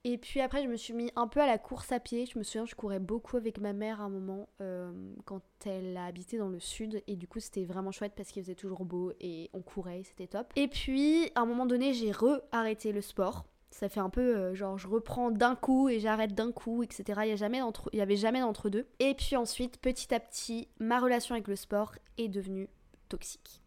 Et 0.04 0.20
puis 0.20 0.42
après, 0.42 0.62
je 0.62 0.68
me 0.68 0.76
suis 0.76 0.94
mis 0.94 1.10
un 1.16 1.28
peu 1.28 1.42
à 1.42 1.48
la 1.48 1.58
course 1.58 1.92
à 1.92 2.00
pied. 2.00 2.28
Je 2.28 2.38
me 2.38 2.44
souviens, 2.44 2.68
je 2.68 2.76
courais 2.76 3.00
beaucoup 3.00 3.38
avec 3.38 3.60
ma 3.60 3.74
mère 3.74 4.00
à 4.00 4.04
un 4.04 4.10
moment 4.10 4.48
euh, 4.62 4.92
quand 5.26 5.42
elle 5.66 5.98
a 5.98 6.06
habité 6.06 6.38
dans 6.38 6.50
le 6.50 6.60
sud. 6.60 7.02
Et 7.08 7.16
du 7.16 7.28
coup, 7.28 7.40
c'était 7.40 7.66
vraiment 7.66 7.92
chouette 7.92 8.14
parce 8.16 8.30
qu'il 8.30 8.44
faisait 8.44 8.54
toujours 8.54 8.86
beau 8.86 9.12
et 9.20 9.50
on 9.54 9.64
courait, 9.64 10.04
c'était 10.04 10.28
top. 10.28 10.54
Et 10.56 10.68
puis, 10.68 11.32
à 11.34 11.42
un 11.42 11.46
moment 11.48 11.66
donné, 11.66 11.94
j'ai 11.94 12.12
re-arrêté 12.12 12.92
le 12.92 13.02
sport 13.02 13.46
ça 13.74 13.90
fait 13.90 14.00
un 14.00 14.10
peu 14.10 14.36
euh, 14.36 14.56
genre 14.56 14.78
je 14.78 14.88
reprends 14.88 15.32
d'un 15.32 15.56
coup 15.56 15.90
et 15.90 16.00
j'arrête 16.00 16.36
d'un 16.36 16.52
coup, 16.52 16.84
etc. 16.84 17.22
Il 17.24 17.28
n'y 17.94 18.02
avait 18.02 18.16
jamais 18.16 18.40
d'entre 18.40 18.70
deux. 18.70 18.86
Et 19.00 19.16
puis 19.16 19.36
ensuite, 19.36 19.78
petit 19.82 20.14
à 20.14 20.20
petit, 20.20 20.68
ma 20.80 21.00
relation 21.00 21.34
avec 21.34 21.48
le 21.48 21.56
sport 21.56 21.94
est 22.18 22.28
devenue 22.28 22.70
toxique. 23.10 23.62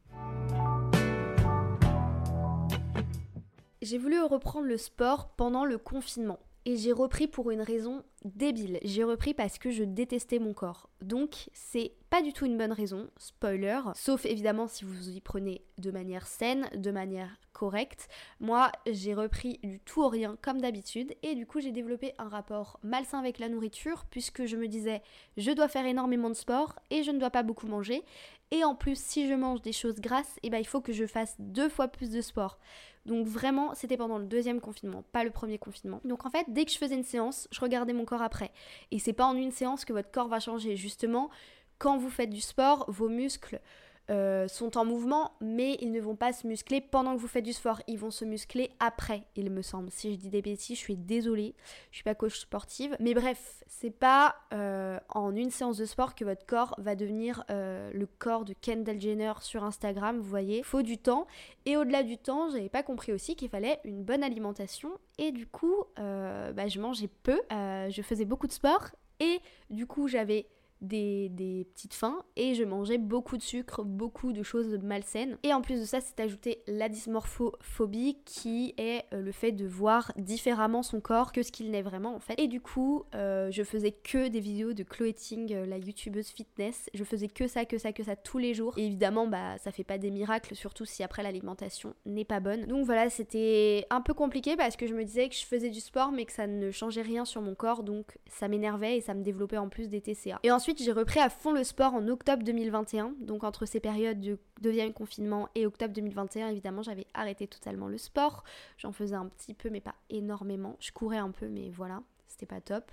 J'ai 3.82 3.98
voulu 3.98 4.20
reprendre 4.22 4.66
le 4.66 4.76
sport 4.76 5.28
pendant 5.30 5.64
le 5.64 5.76
confinement. 5.76 6.38
Et 6.64 6.76
j'ai 6.76 6.92
repris 6.92 7.28
pour 7.28 7.50
une 7.50 7.60
raison 7.60 8.02
débile. 8.34 8.78
J'ai 8.82 9.04
repris 9.04 9.34
parce 9.34 9.58
que 9.58 9.70
je 9.70 9.84
détestais 9.84 10.38
mon 10.38 10.52
corps. 10.52 10.88
Donc 11.02 11.48
c'est 11.52 11.92
pas 12.10 12.22
du 12.22 12.32
tout 12.32 12.46
une 12.46 12.58
bonne 12.58 12.72
raison, 12.72 13.08
spoiler. 13.18 13.80
Sauf 13.94 14.24
évidemment 14.24 14.68
si 14.68 14.84
vous 14.84 15.08
y 15.08 15.20
prenez 15.20 15.62
de 15.78 15.90
manière 15.90 16.26
saine, 16.26 16.68
de 16.74 16.90
manière 16.90 17.38
correcte. 17.52 18.08
Moi 18.40 18.70
j'ai 18.90 19.14
repris 19.14 19.58
du 19.62 19.80
tout 19.80 20.02
au 20.02 20.08
rien 20.08 20.36
comme 20.42 20.60
d'habitude. 20.60 21.14
Et 21.22 21.34
du 21.34 21.46
coup 21.46 21.60
j'ai 21.60 21.72
développé 21.72 22.12
un 22.18 22.28
rapport 22.28 22.78
malsain 22.82 23.18
avec 23.18 23.38
la 23.38 23.48
nourriture 23.48 24.04
puisque 24.10 24.46
je 24.46 24.56
me 24.56 24.68
disais 24.68 25.02
je 25.36 25.50
dois 25.50 25.68
faire 25.68 25.86
énormément 25.86 26.28
de 26.28 26.34
sport 26.34 26.74
et 26.90 27.02
je 27.02 27.10
ne 27.10 27.18
dois 27.18 27.30
pas 27.30 27.42
beaucoup 27.42 27.66
manger. 27.66 28.02
Et 28.50 28.64
en 28.64 28.74
plus 28.74 28.98
si 28.98 29.28
je 29.28 29.34
mange 29.34 29.62
des 29.62 29.72
choses 29.72 30.00
grasses, 30.00 30.38
eh 30.42 30.50
ben, 30.50 30.58
il 30.58 30.66
faut 30.66 30.80
que 30.80 30.92
je 30.92 31.06
fasse 31.06 31.34
deux 31.38 31.68
fois 31.68 31.88
plus 31.88 32.10
de 32.10 32.20
sport. 32.20 32.58
Donc 33.06 33.26
vraiment, 33.28 33.72
c'était 33.74 33.96
pendant 33.96 34.18
le 34.18 34.26
deuxième 34.26 34.60
confinement, 34.60 35.04
pas 35.12 35.22
le 35.22 35.30
premier 35.30 35.58
confinement. 35.58 36.00
Donc 36.04 36.26
en 36.26 36.30
fait, 36.30 36.44
dès 36.48 36.64
que 36.64 36.72
je 36.72 36.78
faisais 36.78 36.96
une 36.96 37.04
séance, 37.04 37.46
je 37.52 37.60
regardais 37.60 37.92
mon 37.92 38.04
corps 38.04 38.15
après. 38.22 38.52
Et 38.90 38.98
c'est 38.98 39.12
pas 39.12 39.26
en 39.26 39.36
une 39.36 39.50
séance 39.50 39.84
que 39.84 39.92
votre 39.92 40.10
corps 40.10 40.28
va 40.28 40.40
changer. 40.40 40.76
Justement, 40.76 41.30
quand 41.78 41.98
vous 41.98 42.10
faites 42.10 42.30
du 42.30 42.40
sport, 42.40 42.84
vos 42.88 43.08
muscles 43.08 43.60
euh, 44.08 44.46
sont 44.46 44.78
en 44.78 44.84
mouvement, 44.84 45.32
mais 45.40 45.76
ils 45.80 45.90
ne 45.90 46.00
vont 46.00 46.14
pas 46.14 46.32
se 46.32 46.46
muscler 46.46 46.80
pendant 46.80 47.16
que 47.16 47.20
vous 47.20 47.26
faites 47.26 47.44
du 47.44 47.52
sport. 47.52 47.82
Ils 47.88 47.98
vont 47.98 48.12
se 48.12 48.24
muscler 48.24 48.70
après, 48.78 49.24
il 49.34 49.50
me 49.50 49.62
semble. 49.62 49.90
Si 49.90 50.12
je 50.12 50.18
dis 50.18 50.30
des 50.30 50.42
bêtises, 50.42 50.76
je 50.76 50.82
suis 50.82 50.96
désolée. 50.96 51.54
Je 51.90 51.96
suis 51.96 52.04
pas 52.04 52.14
coach 52.14 52.38
sportive. 52.38 52.96
Mais 53.00 53.14
bref, 53.14 53.64
c'est 53.66 53.90
pas 53.90 54.36
euh, 54.52 54.98
en 55.08 55.34
une 55.34 55.50
séance 55.50 55.78
de 55.78 55.84
sport 55.84 56.14
que 56.14 56.24
votre 56.24 56.46
corps 56.46 56.74
va 56.78 56.94
devenir 56.94 57.44
euh, 57.50 57.90
le 57.92 58.06
corps 58.06 58.44
de 58.44 58.54
Kendall 58.54 59.00
Jenner 59.00 59.32
sur 59.40 59.64
Instagram. 59.64 60.18
Vous 60.18 60.28
voyez, 60.28 60.62
faut 60.62 60.82
du 60.82 60.98
temps. 60.98 61.26
Et 61.64 61.76
au-delà 61.76 62.04
du 62.04 62.16
temps, 62.16 62.48
j'avais 62.50 62.68
pas 62.68 62.84
compris 62.84 63.12
aussi 63.12 63.34
qu'il 63.34 63.48
fallait 63.48 63.80
une 63.84 64.04
bonne 64.04 64.22
alimentation. 64.22 64.90
Et 65.18 65.32
du 65.32 65.46
coup, 65.46 65.84
bah, 65.96 66.68
je 66.68 66.78
mangeais 66.78 67.08
peu. 67.08 67.40
je 67.50 68.02
faisais 68.02 68.24
beaucoup 68.24 68.46
de 68.46 68.52
sport. 68.52 68.90
Et 69.18 69.40
du 69.70 69.86
coup, 69.86 70.08
j'avais 70.08 70.46
des, 70.80 71.66
petites 71.74 71.94
faims 71.94 72.22
et 72.36 72.54
je 72.54 72.64
mangeais 72.64 72.98
beaucoup 72.98 73.36
de 73.36 73.42
sucre, 73.42 73.84
beaucoup 73.84 74.32
de 74.32 74.42
choses 74.42 74.78
malsaines. 74.82 75.38
Et 75.42 75.52
en 75.52 75.60
plus 75.60 75.80
de 75.80 75.84
ça, 75.84 76.00
c'est 76.00 76.20
ajouté 76.20 76.62
la 76.66 76.88
dysmorphophobie 76.88 78.18
qui 78.24 78.74
est 78.78 79.04
euh, 79.12 79.20
le 79.20 79.32
fait 79.32 79.52
de 79.52 79.66
voir 79.66 80.12
différemment 80.16 80.82
son 80.82 81.00
corps 81.00 81.32
que 81.32 81.42
ce 81.42 81.52
qu'il 81.52 81.70
n'est 81.70 81.82
vraiment 81.82 82.14
en 82.14 82.20
fait. 82.20 82.34
Et 82.38 82.48
du 82.48 82.60
coup, 82.60 83.04
euh, 83.14 83.50
je 83.50 83.62
faisais 83.62 83.92
que 83.92 84.28
des 84.28 84.40
vidéos 84.40 84.72
de 84.72 84.82
Chloé 84.82 85.12
Ting, 85.12 85.52
euh, 85.52 85.66
la 85.66 85.78
youtubeuse 85.78 86.28
fitness. 86.28 86.88
Je 86.94 87.04
faisais 87.04 87.28
que 87.28 87.46
ça, 87.46 87.64
que 87.64 87.78
ça, 87.78 87.92
que 87.92 88.02
ça 88.02 88.16
tous 88.16 88.38
les 88.38 88.54
jours. 88.54 88.74
Et 88.76 88.86
évidemment, 88.86 89.26
bah 89.26 89.58
ça 89.58 89.72
fait 89.72 89.84
pas 89.84 89.98
des 89.98 90.10
miracles, 90.10 90.54
surtout 90.54 90.84
si 90.84 91.02
après 91.02 91.22
l'alimentation 91.22 91.94
n'est 92.04 92.24
pas 92.24 92.40
bonne. 92.40 92.66
Donc 92.66 92.84
voilà, 92.84 93.10
c'était 93.10 93.86
un 93.90 94.00
peu 94.00 94.14
compliqué 94.14 94.56
parce 94.56 94.76
que 94.76 94.86
je 94.86 94.94
me 94.94 95.04
disais 95.04 95.28
que 95.28 95.34
je 95.34 95.44
faisais 95.44 95.70
du 95.70 95.80
sport 95.80 96.12
mais 96.12 96.24
que 96.24 96.32
ça 96.32 96.46
ne 96.46 96.70
changeait 96.70 97.02
rien 97.02 97.24
sur 97.24 97.40
mon 97.40 97.54
corps, 97.54 97.82
donc 97.82 98.18
ça 98.28 98.48
m'énervait 98.48 98.98
et 98.98 99.00
ça 99.00 99.14
me 99.14 99.22
développait 99.22 99.58
en 99.58 99.68
plus 99.68 99.88
des 99.88 100.00
TCA. 100.00 100.38
J'ai 100.76 100.92
repris 100.92 101.20
à 101.20 101.28
fond 101.28 101.52
le 101.52 101.64
sport 101.64 101.94
en 101.94 102.08
octobre 102.08 102.42
2021. 102.42 103.14
Donc, 103.20 103.44
entre 103.44 103.66
ces 103.66 103.80
périodes 103.80 104.20
de 104.20 104.38
deuxième 104.60 104.92
confinement 104.92 105.48
et 105.54 105.66
octobre 105.66 105.94
2021, 105.94 106.48
évidemment, 106.48 106.82
j'avais 106.82 107.06
arrêté 107.14 107.46
totalement 107.46 107.88
le 107.88 107.98
sport. 107.98 108.42
J'en 108.78 108.92
faisais 108.92 109.14
un 109.14 109.26
petit 109.26 109.54
peu, 109.54 109.70
mais 109.70 109.80
pas 109.80 109.94
énormément. 110.10 110.76
Je 110.80 110.90
courais 110.90 111.18
un 111.18 111.30
peu, 111.30 111.46
mais 111.46 111.70
voilà, 111.70 112.02
c'était 112.26 112.46
pas 112.46 112.60
top. 112.60 112.90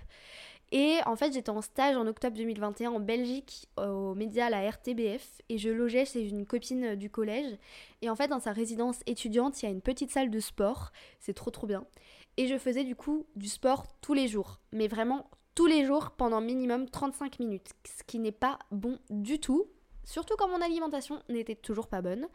Et 0.72 0.98
en 1.06 1.16
fait, 1.16 1.32
j'étais 1.32 1.50
en 1.50 1.60
stage 1.60 1.96
en 1.96 2.06
octobre 2.06 2.36
2021 2.36 2.90
en 2.90 3.00
Belgique, 3.00 3.68
au 3.76 4.14
média 4.14 4.50
la 4.50 4.68
RTBF, 4.68 5.42
et 5.48 5.58
je 5.58 5.70
logeais 5.70 6.04
chez 6.04 6.28
une 6.28 6.46
copine 6.46 6.94
du 6.96 7.10
collège. 7.10 7.56
Et 8.02 8.10
en 8.10 8.16
fait, 8.16 8.28
dans 8.28 8.40
sa 8.40 8.52
résidence 8.52 9.00
étudiante, 9.06 9.62
il 9.62 9.66
y 9.66 9.68
a 9.68 9.72
une 9.72 9.82
petite 9.82 10.10
salle 10.10 10.30
de 10.30 10.40
sport. 10.40 10.90
C'est 11.20 11.34
trop 11.34 11.50
trop 11.50 11.66
bien. 11.66 11.84
Et 12.36 12.48
je 12.48 12.58
faisais 12.58 12.84
du 12.84 12.96
coup 12.96 13.26
du 13.36 13.48
sport 13.48 13.86
tous 14.00 14.14
les 14.14 14.26
jours, 14.26 14.58
mais 14.72 14.88
vraiment 14.88 15.30
tous 15.54 15.66
les 15.66 15.84
jours 15.84 16.10
pendant 16.10 16.40
minimum 16.40 16.88
35 16.88 17.38
minutes, 17.38 17.70
ce 17.84 18.02
qui 18.04 18.18
n'est 18.18 18.32
pas 18.32 18.58
bon 18.70 18.98
du 19.10 19.38
tout. 19.38 19.66
Surtout 20.04 20.34
quand 20.36 20.48
mon 20.48 20.60
alimentation 20.60 21.22
n'était 21.28 21.54
toujours 21.54 21.86
pas 21.86 22.02
bonne. 22.02 22.26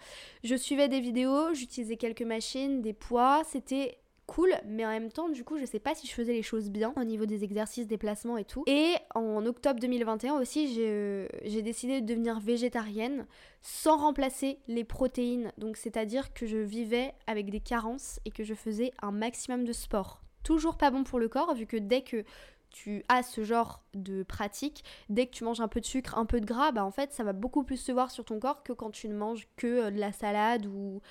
Je 0.44 0.56
suivais 0.56 0.88
des 0.88 1.02
vidéos, 1.02 1.54
j'utilisais 1.54 1.98
quelques 1.98 2.24
machines, 2.24 2.82
des 2.82 2.94
poids, 2.94 3.44
c'était 3.46 4.00
cool, 4.26 4.54
mais 4.66 4.86
en 4.86 4.90
même 4.90 5.12
temps, 5.12 5.28
du 5.28 5.44
coup, 5.44 5.58
je 5.58 5.66
sais 5.66 5.80
pas 5.80 5.96
si 5.96 6.08
je 6.08 6.14
faisais 6.14 6.34
les 6.34 6.44
choses 6.44 6.70
bien 6.70 6.94
au 6.98 7.04
niveau 7.04 7.26
des 7.26 7.44
exercices, 7.44 7.88
des 7.88 7.98
placements 7.98 8.38
et 8.38 8.46
tout. 8.46 8.64
Et 8.68 8.94
en 9.16 9.46
octobre 9.46 9.80
2021 9.80 10.36
aussi, 10.40 10.74
j'ai 10.74 11.62
décidé 11.62 12.02
de 12.02 12.06
devenir 12.06 12.40
végétarienne 12.40 13.26
sans 13.62 13.98
remplacer 13.98 14.60
les 14.68 14.84
protéines. 14.84 15.52
Donc, 15.58 15.78
c'est-à-dire 15.78 16.34
que 16.34 16.46
je 16.46 16.58
vivais 16.58 17.14
avec 17.28 17.50
des 17.50 17.60
carences 17.60 18.20
et 18.26 18.32
que 18.32 18.44
je 18.44 18.54
faisais 18.54 18.92
un 19.02 19.12
maximum 19.12 19.64
de 19.64 19.74
sport. 19.74 20.22
Toujours 20.44 20.78
pas 20.78 20.90
bon 20.90 21.04
pour 21.04 21.20
le 21.20 21.28
corps, 21.28 21.54
vu 21.54 21.66
que 21.66 21.78
dès 21.78 22.02
que 22.02 22.24
tu 22.72 23.04
as 23.10 23.24
ce 23.24 23.44
genre 23.44 23.84
de 23.94 24.24
pratique, 24.24 24.84
dès 25.10 25.26
que 25.26 25.32
tu 25.32 25.44
manges 25.44 25.62
un 25.62 25.68
peu 25.68 25.80
de 25.80 25.86
sucre, 25.86 26.18
un 26.18 26.26
peu 26.26 26.40
de 26.40 26.46
gras, 26.46 26.72
bah 26.72 26.84
en 26.84 26.92
fait 26.92 27.12
ça 27.14 27.24
va 27.24 27.34
beaucoup 27.34 27.64
plus 27.64 27.78
se 27.78 27.92
voir 27.92 28.12
sur 28.12 28.26
ton 28.26 28.40
corps 28.40 28.64
que 28.64 28.74
quand 28.74 28.92
tu 28.92 29.10
ne 29.10 29.16
manges 29.16 29.48
que 29.56 29.86
euh, 29.86 29.92
de 29.92 30.00
la 30.00 30.12
salade 30.12 30.66
ou, 30.66 31.02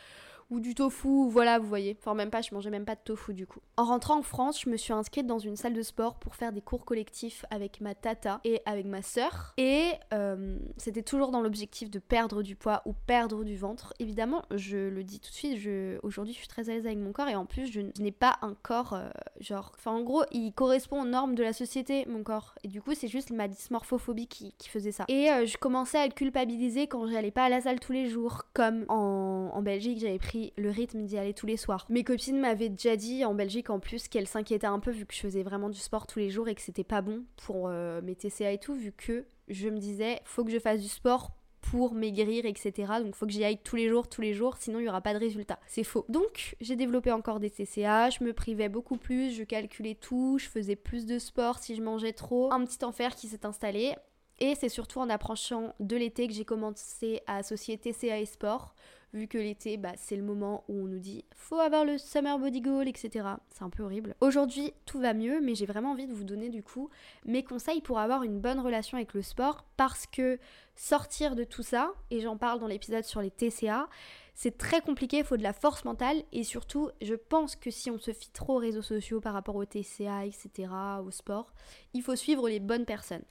ou 0.50 0.60
du 0.60 0.74
tofu, 0.74 1.28
voilà, 1.28 1.58
vous 1.58 1.68
voyez. 1.68 1.96
Enfin, 2.00 2.14
même 2.14 2.30
pas, 2.30 2.40
je 2.40 2.54
mangeais 2.54 2.70
même 2.70 2.84
pas 2.84 2.94
de 2.94 3.00
tofu 3.04 3.34
du 3.34 3.46
coup. 3.46 3.60
En 3.76 3.84
rentrant 3.84 4.18
en 4.18 4.22
France, 4.22 4.62
je 4.62 4.70
me 4.70 4.76
suis 4.76 4.92
inscrite 4.92 5.26
dans 5.26 5.38
une 5.38 5.56
salle 5.56 5.74
de 5.74 5.82
sport 5.82 6.14
pour 6.14 6.34
faire 6.34 6.52
des 6.52 6.62
cours 6.62 6.84
collectifs 6.84 7.44
avec 7.50 7.80
ma 7.80 7.94
tata 7.94 8.40
et 8.44 8.62
avec 8.64 8.86
ma 8.86 9.02
sœur. 9.02 9.52
Et 9.58 9.90
euh, 10.14 10.58
c'était 10.78 11.02
toujours 11.02 11.30
dans 11.30 11.42
l'objectif 11.42 11.90
de 11.90 11.98
perdre 11.98 12.42
du 12.42 12.56
poids 12.56 12.82
ou 12.86 12.94
perdre 13.06 13.44
du 13.44 13.56
ventre. 13.56 13.92
Évidemment, 13.98 14.42
je 14.54 14.78
le 14.78 15.04
dis 15.04 15.20
tout 15.20 15.30
de 15.30 15.34
suite, 15.34 15.68
aujourd'hui 16.02 16.32
je 16.32 16.38
suis 16.38 16.48
très 16.48 16.70
à 16.70 16.74
l'aise 16.74 16.86
avec 16.86 16.98
mon 16.98 17.12
corps 17.12 17.28
et 17.28 17.36
en 17.36 17.44
plus 17.44 17.70
je, 17.70 17.80
n'ai 18.00 18.12
pas 18.12 18.38
un 18.42 18.54
corps 18.54 18.94
euh, 18.94 19.08
genre. 19.40 19.72
Enfin, 19.76 19.92
en 19.92 20.02
gros, 20.02 20.24
il 20.32 20.52
correspond 20.52 21.02
aux 21.02 21.06
normes 21.06 21.34
de 21.34 21.42
la 21.42 21.52
société, 21.52 22.06
mon 22.08 22.22
corps. 22.22 22.54
Et 22.64 22.68
du 22.68 22.80
coup, 22.80 22.94
c'est 22.94 23.08
juste 23.08 23.30
ma 23.30 23.48
dysmorphophobie 23.48 24.28
qui, 24.28 24.54
faisait 24.68 24.92
ça. 24.92 25.04
Et 25.08 25.30
euh, 25.30 25.46
je 25.46 25.56
commençais 25.56 25.98
à 25.98 26.06
le 26.06 26.12
culpabiliser 26.12 26.88
quand 26.88 27.06
j'allais 27.06 27.30
pas 27.30 27.44
à 27.44 27.48
la 27.48 27.62
salle 27.62 27.80
tous 27.80 27.92
les 27.92 28.08
jours, 28.08 28.42
comme 28.52 28.84
en 28.88 29.62
Belgique, 29.62 30.00
j'avais 30.00 30.18
pris 30.18 30.37
le 30.56 30.70
rythme 30.70 31.04
d'y 31.04 31.18
aller 31.18 31.34
tous 31.34 31.46
les 31.46 31.56
soirs. 31.56 31.86
Mes 31.88 32.04
copines 32.04 32.38
m'avaient 32.38 32.68
déjà 32.68 32.96
dit 32.96 33.24
en 33.24 33.34
Belgique 33.34 33.70
en 33.70 33.78
plus 33.78 34.08
qu'elles 34.08 34.28
s'inquiétaient 34.28 34.66
un 34.66 34.80
peu 34.80 34.90
vu 34.90 35.06
que 35.06 35.14
je 35.14 35.20
faisais 35.20 35.42
vraiment 35.42 35.68
du 35.68 35.78
sport 35.78 36.06
tous 36.06 36.18
les 36.18 36.30
jours 36.30 36.48
et 36.48 36.54
que 36.54 36.62
c'était 36.62 36.84
pas 36.84 37.02
bon 37.02 37.24
pour 37.36 37.68
euh, 37.68 38.00
mes 38.02 38.14
TCA 38.14 38.52
et 38.52 38.58
tout, 38.58 38.74
vu 38.74 38.92
que 38.92 39.24
je 39.48 39.68
me 39.68 39.78
disais 39.78 40.20
faut 40.24 40.44
que 40.44 40.50
je 40.50 40.58
fasse 40.58 40.80
du 40.80 40.88
sport 40.88 41.32
pour 41.60 41.92
maigrir, 41.92 42.46
etc. 42.46 42.92
Donc 43.02 43.14
faut 43.14 43.26
que 43.26 43.32
j'y 43.32 43.44
aille 43.44 43.58
tous 43.58 43.76
les 43.76 43.88
jours, 43.88 44.08
tous 44.08 44.20
les 44.20 44.32
jours, 44.32 44.56
sinon 44.58 44.78
il 44.78 44.82
n'y 44.82 44.88
aura 44.88 45.00
pas 45.00 45.12
de 45.12 45.18
résultat. 45.18 45.58
C'est 45.66 45.84
faux. 45.84 46.04
Donc 46.08 46.56
j'ai 46.60 46.76
développé 46.76 47.12
encore 47.12 47.40
des 47.40 47.50
TCA, 47.50 48.10
je 48.10 48.24
me 48.24 48.32
privais 48.32 48.68
beaucoup 48.68 48.96
plus, 48.96 49.34
je 49.34 49.42
calculais 49.42 49.94
tout, 49.94 50.38
je 50.38 50.48
faisais 50.48 50.76
plus 50.76 51.06
de 51.06 51.18
sport 51.18 51.58
si 51.58 51.74
je 51.74 51.82
mangeais 51.82 52.12
trop. 52.12 52.52
Un 52.52 52.64
petit 52.64 52.84
enfer 52.84 53.14
qui 53.14 53.28
s'est 53.28 53.44
installé. 53.44 53.94
Et 54.40 54.54
c'est 54.54 54.68
surtout 54.68 55.00
en 55.00 55.10
approchant 55.10 55.74
de 55.80 55.96
l'été 55.96 56.28
que 56.28 56.34
j'ai 56.34 56.44
commencé 56.44 57.22
à 57.26 57.36
associer 57.36 57.78
TCA 57.78 58.18
et 58.18 58.26
sport 58.26 58.74
vu 59.14 59.26
que 59.26 59.38
l'été, 59.38 59.76
bah, 59.76 59.92
c'est 59.96 60.16
le 60.16 60.22
moment 60.22 60.64
où 60.68 60.82
on 60.82 60.86
nous 60.86 60.98
dit 60.98 61.24
faut 61.34 61.58
avoir 61.58 61.84
le 61.84 61.98
summer 61.98 62.38
body 62.38 62.60
goal, 62.60 62.88
etc. 62.88 63.26
C'est 63.50 63.62
un 63.62 63.70
peu 63.70 63.82
horrible. 63.82 64.14
Aujourd'hui, 64.20 64.72
tout 64.84 65.00
va 65.00 65.14
mieux, 65.14 65.40
mais 65.40 65.54
j'ai 65.54 65.66
vraiment 65.66 65.92
envie 65.92 66.06
de 66.06 66.12
vous 66.12 66.24
donner 66.24 66.50
du 66.50 66.62
coup 66.62 66.90
mes 67.24 67.42
conseils 67.42 67.80
pour 67.80 67.98
avoir 67.98 68.22
une 68.22 68.40
bonne 68.40 68.60
relation 68.60 68.96
avec 68.96 69.14
le 69.14 69.22
sport 69.22 69.64
parce 69.76 70.06
que 70.06 70.38
sortir 70.76 71.34
de 71.34 71.44
tout 71.44 71.62
ça, 71.62 71.92
et 72.10 72.20
j'en 72.20 72.36
parle 72.36 72.60
dans 72.60 72.66
l'épisode 72.66 73.04
sur 73.04 73.22
les 73.22 73.30
TCA, 73.30 73.88
c'est 74.34 74.56
très 74.56 74.80
compliqué, 74.80 75.18
il 75.18 75.24
faut 75.24 75.36
de 75.36 75.42
la 75.42 75.52
force 75.52 75.84
mentale 75.84 76.22
et 76.32 76.44
surtout, 76.44 76.90
je 77.02 77.14
pense 77.14 77.56
que 77.56 77.70
si 77.70 77.90
on 77.90 77.98
se 77.98 78.12
fie 78.12 78.30
trop 78.30 78.56
aux 78.56 78.60
réseaux 78.60 78.82
sociaux 78.82 79.20
par 79.20 79.32
rapport 79.32 79.56
au 79.56 79.64
TCA, 79.64 80.26
etc., 80.26 80.68
au 81.04 81.10
sport, 81.10 81.52
il 81.94 82.02
faut 82.02 82.14
suivre 82.14 82.48
les 82.48 82.60
bonnes 82.60 82.84
personnes. 82.84 83.24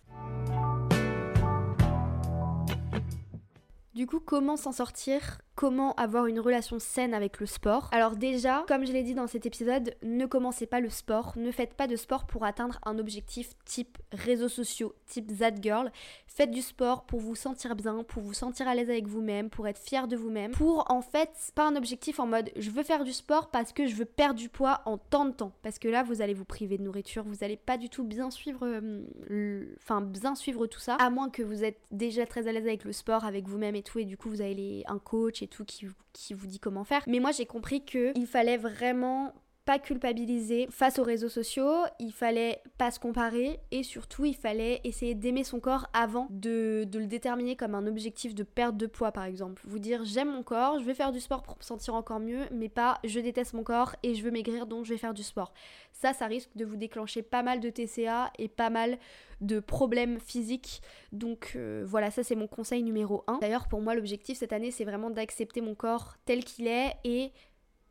Du 3.98 4.06
coup, 4.06 4.20
comment 4.20 4.58
s'en 4.58 4.74
sortir? 4.74 5.40
Comment 5.56 5.96
avoir 5.96 6.28
une 6.28 6.40
relation 6.40 6.78
saine 6.78 7.16
avec 7.16 7.40
le 7.40 7.48
sport? 7.48 7.90
Alors 7.92 8.16
déjà, 8.16 8.64
comme 8.68 8.86
je 8.86 8.92
l'ai 8.92 9.02
dit 9.02 9.16
dans 9.16 9.26
cet 9.26 9.48
épisode, 9.48 9.96
ne 10.04 10.28
commencez 10.28 10.68
pas 10.68 10.82
le 10.82 10.92
sport, 10.92 11.34
ne 11.36 11.50
faites 11.50 11.74
pas 11.74 11.88
de 11.88 11.96
sport 11.96 12.28
pour 12.28 12.46
atteindre 12.46 12.80
un 12.86 13.00
objectif 13.00 13.56
type 13.66 13.98
réseaux 14.12 14.50
sociaux, 14.50 14.94
type 15.08 15.36
that 15.40 15.56
girl. 15.60 15.92
Faites 16.28 16.52
du 16.52 16.62
sport 16.62 17.08
pour 17.08 17.20
vous 17.20 17.34
sentir 17.34 17.76
bien, 17.76 18.04
pour 18.04 18.22
vous 18.22 18.36
sentir 18.36 18.68
à 18.68 18.76
l'aise 18.76 18.92
avec 18.92 19.08
vous-même, 19.08 19.50
pour 19.50 19.68
être 19.68 19.80
fier 19.80 20.08
de 20.08 20.16
vous-même, 20.16 20.52
pour 20.52 20.86
en 20.92 21.02
fait 21.02 21.32
pas 21.56 21.68
un 21.68 21.76
objectif 21.76 22.20
en 22.20 22.28
mode 22.28 22.52
je 22.56 22.70
veux 22.70 22.84
faire 22.84 23.04
du 23.04 23.12
sport 23.12 23.50
parce 23.50 23.74
que 23.74 23.88
je 23.88 23.96
veux 23.96 24.06
perdre 24.06 24.40
du 24.40 24.50
poids 24.50 24.82
en 24.86 25.00
tant 25.00 25.26
de 25.26 25.32
temps 25.32 25.54
parce 25.64 25.80
que 25.80 25.88
là 25.88 26.04
vous 26.04 26.22
allez 26.22 26.36
vous 26.36 26.46
priver 26.46 26.78
de 26.78 26.84
nourriture, 26.84 27.24
vous 27.24 27.44
allez 27.44 27.58
pas 27.58 27.80
du 27.80 27.90
tout 27.90 28.04
bien 28.04 28.30
suivre 28.30 28.60
euh, 28.62 29.66
enfin 29.82 30.02
bien 30.02 30.36
suivre 30.36 30.68
tout 30.68 30.80
ça 30.80 30.94
à 31.00 31.10
moins 31.10 31.32
que 31.32 31.42
vous 31.42 31.64
êtes 31.64 31.80
déjà 31.90 32.28
très 32.28 32.48
à 32.48 32.52
l'aise 32.52 32.68
avec 32.68 32.84
le 32.84 32.92
sport 32.92 33.26
avec 33.26 33.48
vous-même 33.48 33.74
et 33.74 33.82
et 33.96 34.06
du 34.06 34.18
coup 34.18 34.30
vous 34.30 34.42
avez 34.42 34.84
un 34.88 35.00
coach 35.00 35.42
et 35.42 35.48
tout 35.48 35.66
qui, 35.66 35.86
vous 36.34 36.48
dit 36.48 36.60
comment 36.60 36.84
faire. 36.84 37.04
Mais 37.08 37.20
moi 37.20 37.32
j'ai 37.32 37.46
compris 37.46 37.86
que 37.86 38.12
il 38.18 38.28
fallait 38.28 38.58
vraiment 38.58 39.34
pas 39.68 39.80
culpabiliser 39.80 40.70
face 40.72 40.98
aux 40.98 41.04
réseaux 41.04 41.28
sociaux, 41.28 41.84
il 42.00 42.14
fallait 42.14 42.62
pas 42.78 42.90
se 42.90 43.02
comparer 43.02 43.60
et 43.72 43.84
surtout 43.84 44.24
il 44.24 44.34
fallait 44.34 44.80
essayer 44.86 45.14
d'aimer 45.14 45.44
son 45.44 45.60
corps 45.60 45.88
avant 45.92 46.28
de, 46.30 46.88
le 46.94 47.06
déterminer 47.06 47.58
comme 47.58 47.76
un 47.76 47.86
objectif 47.86 48.34
de 48.34 48.44
perte 48.44 48.78
de 48.78 48.88
poids 48.88 49.12
par 49.12 49.26
exemple. 49.26 49.62
Vous 49.66 49.80
dire 49.80 50.06
j'aime 50.06 50.32
mon 50.32 50.42
corps, 50.42 50.80
je 50.80 50.86
vais 50.86 50.94
faire 50.94 51.12
du 51.12 51.20
sport 51.20 51.44
pour 51.44 51.58
me 51.58 51.64
sentir 51.64 51.96
encore 51.96 52.22
mieux, 52.22 52.46
mais 52.50 52.70
pas 52.70 53.00
je 53.04 53.20
déteste 53.20 53.56
mon 53.56 53.64
corps 53.66 53.94
et 54.04 54.16
je 54.16 54.24
veux 54.24 54.32
maigrir 54.32 54.68
donc 54.68 54.86
je 54.86 54.94
vais 54.94 54.98
faire 54.98 55.14
du 55.14 55.22
sport. 55.22 55.54
Ça, 55.92 56.14
ça 56.14 56.28
risque 56.28 56.52
de 56.56 56.64
vous 56.64 56.78
déclencher 56.78 57.22
pas 57.22 57.44
mal 57.44 57.60
de 57.60 57.70
TCA 57.70 58.32
et 58.40 58.48
pas 58.48 58.70
mal 58.70 58.98
de 59.42 59.60
problèmes 59.60 60.22
physiques. 60.22 60.82
Donc 61.12 61.52
euh, 61.58 61.84
voilà, 61.86 62.10
ça 62.10 62.24
c'est 62.24 62.36
mon 62.36 62.48
conseil 62.48 62.84
numéro 62.84 63.26
1. 63.28 63.40
D'ailleurs 63.40 63.68
pour 63.68 63.82
moi 63.82 63.96
l'objectif 63.96 64.38
cette 64.38 64.54
année 64.54 64.72
c'est 64.72 64.86
vraiment 64.86 65.10
d'accepter 65.10 65.60
mon 65.60 65.76
corps 65.76 66.16
tel 66.24 66.46
qu'il 66.46 66.68
est 66.68 66.94
et 67.04 67.34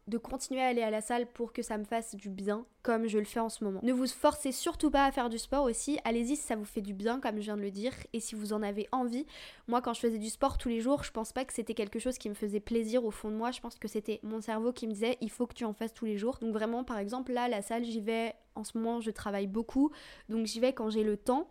de 0.07 0.19
continuer 0.19 0.61
à 0.61 0.67
aller 0.67 0.83
à 0.83 0.91
la 0.91 1.01
salle 1.01 1.27
pour 1.27 1.53
que 1.53 1.63
ça 1.63 1.79
me 1.79 1.85
fasse 1.85 2.15
du 2.15 2.29
bien 2.29 2.65
comme 2.83 3.09
je 3.09 3.19
le 3.19 3.25
fais 3.25 3.41
en 3.41 3.49
ce 3.49 3.65
moment. 3.65 3.81
Ne 3.83 3.93
vous 3.93 4.07
forcez 4.07 4.53
surtout 4.53 4.91
pas 4.93 5.05
à 5.05 5.11
faire 5.11 5.29
du 5.29 5.39
sport 5.39 5.65
aussi, 5.65 5.99
allez-y 6.05 6.37
si 6.37 6.43
ça 6.43 6.55
vous 6.55 6.65
fait 6.65 6.81
du 6.81 6.95
bien 6.95 7.19
comme 7.19 7.37
je 7.37 7.43
viens 7.43 7.57
de 7.57 7.63
le 7.63 7.73
dire 7.73 7.93
et 8.13 8.21
si 8.21 8.37
vous 8.37 8.53
en 8.53 8.63
avez 8.63 8.89
envie. 8.93 9.27
Moi 9.67 9.83
quand 9.83 9.93
je 9.93 10.01
faisais 10.01 10.19
du 10.19 10.31
sport 10.31 10.59
tous 10.59 10.69
les 10.69 10.81
jours, 10.81 11.03
je 11.03 11.11
pense 11.11 11.33
pas 11.33 11.45
que 11.45 11.53
c'était 11.53 11.75
quelque 11.75 11.99
chose 11.99 12.19
qui 12.19 12.29
me 12.29 12.35
faisait 12.35 12.61
plaisir 12.61 13.05
au 13.05 13.11
fond 13.11 13.31
de 13.31 13.37
moi, 13.37 13.51
je 13.51 13.61
pense 13.61 13.77
que 13.79 13.89
c'était 13.89 14.21
mon 14.23 14.41
cerveau 14.41 14.73
qui 14.73 14.87
me 14.87 14.93
disait 14.93 15.19
il 15.21 15.31
faut 15.31 15.47
que 15.49 15.55
tu 15.55 15.65
en 15.65 15.73
fasses 15.73 15.95
tous 15.95 16.05
les 16.05 16.17
jours. 16.17 16.39
Donc 16.41 16.53
vraiment 16.53 16.85
par 16.85 16.99
exemple 16.99 17.33
là 17.33 17.49
la 17.49 17.61
salle 17.63 17.85
j'y 17.85 18.01
vais 18.01 18.35
en 18.55 18.63
ce 18.63 18.79
moment 18.79 19.01
je 19.01 19.11
travaille 19.11 19.49
beaucoup 19.49 19.91
donc 20.29 20.47
j'y 20.47 20.61
vais 20.61 20.73
quand 20.73 20.89
j'ai 20.89 21.03
le 21.03 21.17
temps 21.17 21.49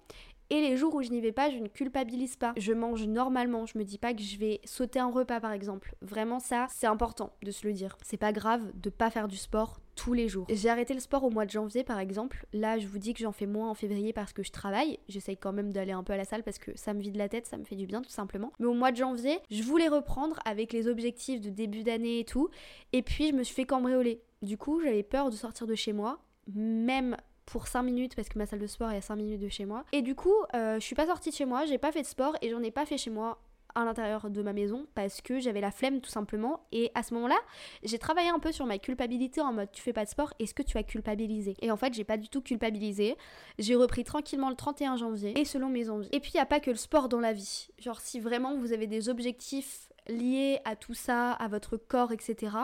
Et 0.49 0.61
les 0.61 0.77
jours 0.77 0.93
où 0.93 1.01
je 1.01 1.09
n'y 1.09 1.21
vais 1.21 1.31
pas, 1.31 1.49
je 1.49 1.57
ne 1.57 1.67
culpabilise 1.67 2.35
pas. 2.35 2.53
Je 2.57 2.73
mange 2.73 3.05
normalement. 3.05 3.65
Je 3.65 3.77
me 3.77 3.83
dis 3.83 3.97
pas 3.97 4.13
que 4.13 4.21
je 4.21 4.37
vais 4.37 4.61
sauter 4.63 4.99
un 4.99 5.09
repas 5.09 5.39
par 5.39 5.51
exemple. 5.51 5.95
Vraiment 6.01 6.39
ça, 6.39 6.67
c'est 6.69 6.87
important 6.87 7.33
de 7.43 7.51
se 7.51 7.65
le 7.65 7.73
dire. 7.73 7.97
C'est 8.03 8.17
pas 8.17 8.31
grave 8.31 8.61
de 8.75 8.89
pas 8.89 9.09
faire 9.09 9.27
du 9.27 9.37
sport 9.37 9.79
tous 9.95 10.13
les 10.13 10.27
jours. 10.27 10.45
J'ai 10.49 10.69
arrêté 10.69 10.93
le 10.93 10.99
sport 10.99 11.23
au 11.23 11.29
mois 11.29 11.45
de 11.45 11.51
janvier 11.51 11.83
par 11.83 11.99
exemple. 11.99 12.45
Là, 12.53 12.77
je 12.77 12.87
vous 12.87 12.99
dis 12.99 13.13
que 13.13 13.19
j'en 13.19 13.31
fais 13.31 13.47
moins 13.47 13.69
en 13.69 13.73
février 13.73 14.13
parce 14.13 14.33
que 14.33 14.43
je 14.43 14.51
travaille. 14.51 14.99
J'essaye 15.07 15.37
quand 15.37 15.53
même 15.53 15.71
d'aller 15.71 15.93
un 15.93 16.03
peu 16.03 16.13
à 16.13 16.17
la 16.17 16.25
salle 16.25 16.43
parce 16.43 16.59
que 16.59 16.71
ça 16.75 16.93
me 16.93 17.01
vide 17.01 17.15
la 17.15 17.29
tête, 17.29 17.47
ça 17.47 17.57
me 17.57 17.63
fait 17.63 17.75
du 17.75 17.87
bien 17.87 18.01
tout 18.01 18.09
simplement. 18.09 18.51
Mais 18.59 18.67
au 18.67 18.73
mois 18.73 18.91
de 18.91 18.97
janvier, 18.97 19.39
je 19.49 19.63
voulais 19.63 19.87
reprendre 19.87 20.39
avec 20.45 20.73
les 20.73 20.87
objectifs 20.87 21.41
de 21.41 21.49
début 21.49 21.83
d'année 21.83 22.19
et 22.19 22.25
tout. 22.25 22.49
Et 22.93 23.01
puis, 23.01 23.29
je 23.29 23.33
me 23.33 23.43
suis 23.43 23.55
fait 23.55 23.65
cambrioler. 23.65 24.21
Du 24.41 24.57
coup, 24.57 24.81
j'avais 24.81 25.03
peur 25.03 25.29
de 25.29 25.35
sortir 25.35 25.65
de 25.65 25.75
chez 25.75 25.93
moi, 25.93 26.19
même 26.53 27.17
pour 27.45 27.67
5 27.67 27.83
minutes 27.83 28.15
parce 28.15 28.29
que 28.29 28.37
ma 28.37 28.45
salle 28.45 28.59
de 28.59 28.67
sport 28.67 28.91
est 28.91 28.97
à 28.97 29.01
5 29.01 29.15
minutes 29.15 29.41
de 29.41 29.49
chez 29.49 29.65
moi. 29.65 29.85
Et 29.91 30.01
du 30.01 30.15
coup, 30.15 30.35
euh, 30.53 30.75
je 30.75 30.85
suis 30.85 30.95
pas 30.95 31.05
sortie 31.05 31.29
de 31.29 31.35
chez 31.35 31.45
moi, 31.45 31.65
j'ai 31.65 31.77
pas 31.77 31.91
fait 31.91 32.01
de 32.01 32.07
sport 32.07 32.35
et 32.41 32.49
j'en 32.49 32.61
ai 32.61 32.71
pas 32.71 32.85
fait 32.85 32.97
chez 32.97 33.09
moi 33.09 33.39
à 33.75 33.83
l'intérieur 33.83 34.29
de 34.29 34.41
ma 34.41 34.53
maison 34.53 34.87
parce 34.95 35.21
que 35.21 35.39
j'avais 35.39 35.59
la 35.59 35.69
flemme 35.69 35.99
tout 35.99 36.09
simplement. 36.09 36.65
Et 36.71 36.91
à 36.95 37.03
ce 37.03 37.13
moment-là 37.13 37.37
j'ai 37.83 37.99
travaillé 37.99 38.29
un 38.29 38.39
peu 38.39 38.51
sur 38.51 38.65
ma 38.65 38.79
culpabilité 38.79 39.41
en 39.41 39.53
mode 39.53 39.69
tu 39.71 39.81
fais 39.81 39.93
pas 39.93 40.05
de 40.05 40.09
sport 40.09 40.33
est-ce 40.39 40.53
que 40.53 40.63
tu 40.63 40.77
as 40.77 40.83
culpabilisé? 40.83 41.55
Et 41.61 41.69
en 41.71 41.77
fait 41.77 41.93
j'ai 41.93 42.05
pas 42.05 42.17
du 42.17 42.29
tout 42.29 42.41
culpabilisé. 42.41 43.17
J'ai 43.59 43.75
repris 43.75 44.05
tranquillement 44.05 44.49
le 44.49 44.55
31 44.55 44.95
janvier 44.95 45.37
et 45.39 45.45
selon 45.45 45.69
mes 45.69 45.89
envies. 45.89 46.09
Et 46.13 46.21
puis 46.21 46.31
il 46.33 46.37
y 46.37 46.41
a 46.41 46.45
pas 46.45 46.61
que 46.61 46.71
le 46.71 46.77
sport 46.77 47.09
dans 47.09 47.19
la 47.19 47.33
vie. 47.33 47.67
Genre 47.77 47.99
si 47.99 48.19
vraiment 48.19 48.57
vous 48.57 48.71
avez 48.71 48.87
des 48.87 49.09
objectifs 49.09 49.91
liés 50.07 50.59
à 50.63 50.75
tout 50.75 50.93
ça 50.93 51.31
à 51.31 51.47
votre 51.47 51.77
corps 51.77 52.11
etc 52.11 52.55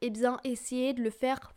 et 0.00 0.06
eh 0.06 0.10
bien 0.10 0.38
essayez 0.44 0.94
de 0.94 1.02
le 1.02 1.10
faire 1.10 1.52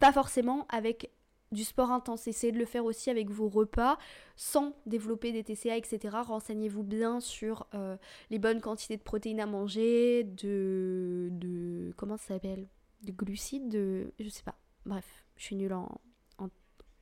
pas 0.00 0.12
forcément 0.12 0.66
avec 0.68 1.10
du 1.52 1.64
sport 1.64 1.90
intense. 1.90 2.26
Essayez 2.26 2.52
de 2.52 2.58
le 2.58 2.64
faire 2.64 2.84
aussi 2.84 3.10
avec 3.10 3.30
vos 3.30 3.48
repas 3.48 3.98
sans 4.36 4.74
développer 4.86 5.32
des 5.32 5.44
TCA, 5.44 5.76
etc. 5.76 6.16
Renseignez-vous 6.24 6.82
bien 6.82 7.20
sur 7.20 7.66
euh, 7.74 7.96
les 8.30 8.38
bonnes 8.38 8.60
quantités 8.60 8.96
de 8.96 9.02
protéines 9.02 9.40
à 9.40 9.46
manger, 9.46 10.24
de. 10.24 11.28
de 11.32 11.92
comment 11.96 12.16
ça 12.16 12.34
s'appelle? 12.34 12.66
De 13.02 13.12
glucides, 13.12 13.68
de. 13.68 14.12
Je 14.18 14.28
sais 14.28 14.42
pas. 14.42 14.56
Bref, 14.86 15.24
je 15.36 15.44
suis 15.44 15.56
nulle 15.56 15.74
en, 15.74 15.88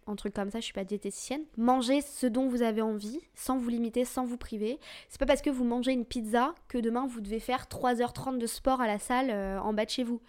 en, 0.07 0.17
trucs 0.17 0.35
comme 0.35 0.51
ça, 0.51 0.59
je 0.59 0.65
suis 0.65 0.75
pas 0.75 0.85
diététicienne. 0.85 1.45
Mangez 1.57 2.01
ce 2.03 2.27
dont 2.27 2.49
vous 2.49 2.63
avez 2.63 2.83
envie, 2.83 3.21
sans 3.35 3.57
vous 3.57 3.69
limiter, 3.69 4.05
sans 4.05 4.25
vous 4.25 4.37
priver. 4.37 4.81
C'est 5.09 5.21
pas 5.21 5.27
parce 5.27 5.41
que 5.41 5.51
vous 5.51 5.65
mangez 5.65 5.93
une 5.93 6.05
pizza 6.05 6.55
que 6.69 6.79
demain 6.79 7.07
vous 7.07 7.21
devez 7.21 7.39
faire 7.39 7.67
3h30 7.67 8.39
de 8.39 8.47
sport 8.47 8.81
à 8.81 8.89
la 8.89 8.99
salle 8.99 9.31
euh, 9.31 9.61
en 9.61 9.73
bas 9.73 9.85
de 9.85 9.91
chez 9.91 10.03
vous. 10.03 10.21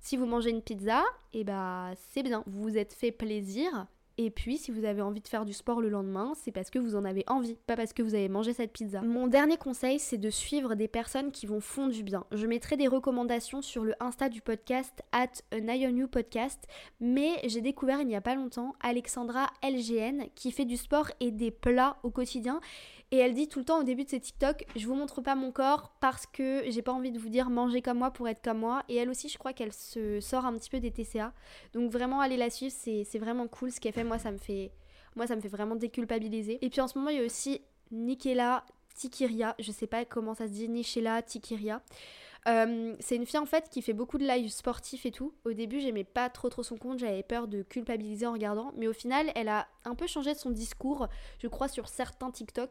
Si 0.00 0.16
vous 0.16 0.26
mangez 0.26 0.50
une 0.50 0.62
pizza, 0.62 1.02
et 1.32 1.40
eh 1.40 1.44
bah 1.44 1.90
c'est 2.12 2.22
bien, 2.22 2.42
vous 2.46 2.62
vous 2.62 2.78
êtes 2.78 2.92
fait 2.92 3.12
plaisir. 3.12 3.86
Et 4.22 4.30
puis, 4.30 4.58
si 4.58 4.70
vous 4.70 4.84
avez 4.84 5.00
envie 5.00 5.22
de 5.22 5.28
faire 5.28 5.46
du 5.46 5.54
sport 5.54 5.80
le 5.80 5.88
lendemain, 5.88 6.34
c'est 6.34 6.52
parce 6.52 6.68
que 6.68 6.78
vous 6.78 6.94
en 6.94 7.06
avez 7.06 7.24
envie, 7.26 7.54
pas 7.66 7.74
parce 7.74 7.94
que 7.94 8.02
vous 8.02 8.14
avez 8.14 8.28
mangé 8.28 8.52
cette 8.52 8.70
pizza. 8.70 9.00
Mon 9.00 9.28
dernier 9.28 9.56
conseil, 9.56 9.98
c'est 9.98 10.18
de 10.18 10.28
suivre 10.28 10.74
des 10.74 10.88
personnes 10.88 11.32
qui 11.32 11.46
vont 11.46 11.60
fond 11.60 11.86
du 11.86 12.02
bien. 12.02 12.26
Je 12.30 12.46
mettrai 12.46 12.76
des 12.76 12.86
recommandations 12.86 13.62
sur 13.62 13.82
le 13.82 13.94
Insta 13.98 14.28
du 14.28 14.42
podcast, 14.42 15.02
at 15.12 15.40
You 15.52 16.06
podcast, 16.06 16.66
mais 17.00 17.40
j'ai 17.46 17.62
découvert 17.62 18.02
il 18.02 18.08
n'y 18.08 18.16
a 18.16 18.20
pas 18.20 18.34
longtemps 18.34 18.74
Alexandra 18.80 19.46
LGN 19.62 20.24
qui 20.34 20.52
fait 20.52 20.66
du 20.66 20.76
sport 20.76 21.10
et 21.20 21.30
des 21.30 21.50
plats 21.50 21.96
au 22.02 22.10
quotidien. 22.10 22.60
Et 23.12 23.18
elle 23.18 23.34
dit 23.34 23.48
tout 23.48 23.58
le 23.58 23.64
temps 23.64 23.80
au 23.80 23.82
début 23.82 24.04
de 24.04 24.08
ses 24.08 24.20
TikTok, 24.20 24.64
je 24.76 24.86
vous 24.86 24.94
montre 24.94 25.20
pas 25.20 25.34
mon 25.34 25.50
corps 25.50 25.92
parce 26.00 26.26
que 26.26 26.62
j'ai 26.68 26.80
pas 26.80 26.92
envie 26.92 27.10
de 27.10 27.18
vous 27.18 27.28
dire 27.28 27.50
manger 27.50 27.82
comme 27.82 27.98
moi 27.98 28.12
pour 28.12 28.28
être 28.28 28.40
comme 28.42 28.58
moi. 28.58 28.84
Et 28.88 28.96
elle 28.96 29.10
aussi, 29.10 29.28
je 29.28 29.36
crois 29.36 29.52
qu'elle 29.52 29.72
se 29.72 30.20
sort 30.20 30.46
un 30.46 30.52
petit 30.56 30.70
peu 30.70 30.78
des 30.78 30.92
TCA. 30.92 31.32
Donc 31.72 31.90
vraiment, 31.90 32.20
allez 32.20 32.36
la 32.36 32.50
suivre, 32.50 32.72
c'est 32.72 33.18
vraiment 33.18 33.48
cool 33.48 33.72
ce 33.72 33.80
qu'elle 33.80 33.92
fait. 33.92 34.04
Moi, 34.04 34.18
ça 34.18 34.30
me 34.30 34.38
fait, 34.38 34.70
moi, 35.16 35.26
ça 35.26 35.34
me 35.34 35.40
fait 35.40 35.48
vraiment 35.48 35.74
déculpabiliser. 35.74 36.64
Et 36.64 36.70
puis 36.70 36.80
en 36.80 36.86
ce 36.86 36.96
moment, 36.96 37.10
il 37.10 37.16
y 37.16 37.20
a 37.20 37.24
aussi 37.24 37.62
Nikela 37.90 38.64
Tikiria. 38.94 39.56
Je 39.58 39.72
sais 39.72 39.88
pas 39.88 40.04
comment 40.04 40.34
ça 40.34 40.46
se 40.46 40.52
dit, 40.52 40.68
Nichela 40.68 41.20
Tikiria. 41.22 41.82
Euh, 42.48 42.94
c'est 43.00 43.16
une 43.16 43.26
fille 43.26 43.38
en 43.38 43.46
fait 43.46 43.68
qui 43.70 43.82
fait 43.82 43.92
beaucoup 43.92 44.18
de 44.18 44.26
live 44.26 44.50
sportifs 44.50 45.06
et 45.06 45.10
tout. 45.10 45.34
Au 45.44 45.52
début, 45.52 45.80
j'aimais 45.80 46.04
pas 46.04 46.28
trop 46.30 46.48
trop 46.48 46.62
son 46.62 46.76
compte, 46.76 46.98
j'avais 46.98 47.22
peur 47.22 47.48
de 47.48 47.62
culpabiliser 47.62 48.26
en 48.26 48.32
regardant, 48.32 48.72
mais 48.76 48.88
au 48.88 48.92
final, 48.92 49.30
elle 49.34 49.48
a 49.48 49.68
un 49.84 49.94
peu 49.94 50.06
changé 50.06 50.34
son 50.34 50.50
discours, 50.50 51.08
je 51.38 51.48
crois, 51.48 51.68
sur 51.68 51.88
certains 51.88 52.30
TikTok, 52.30 52.70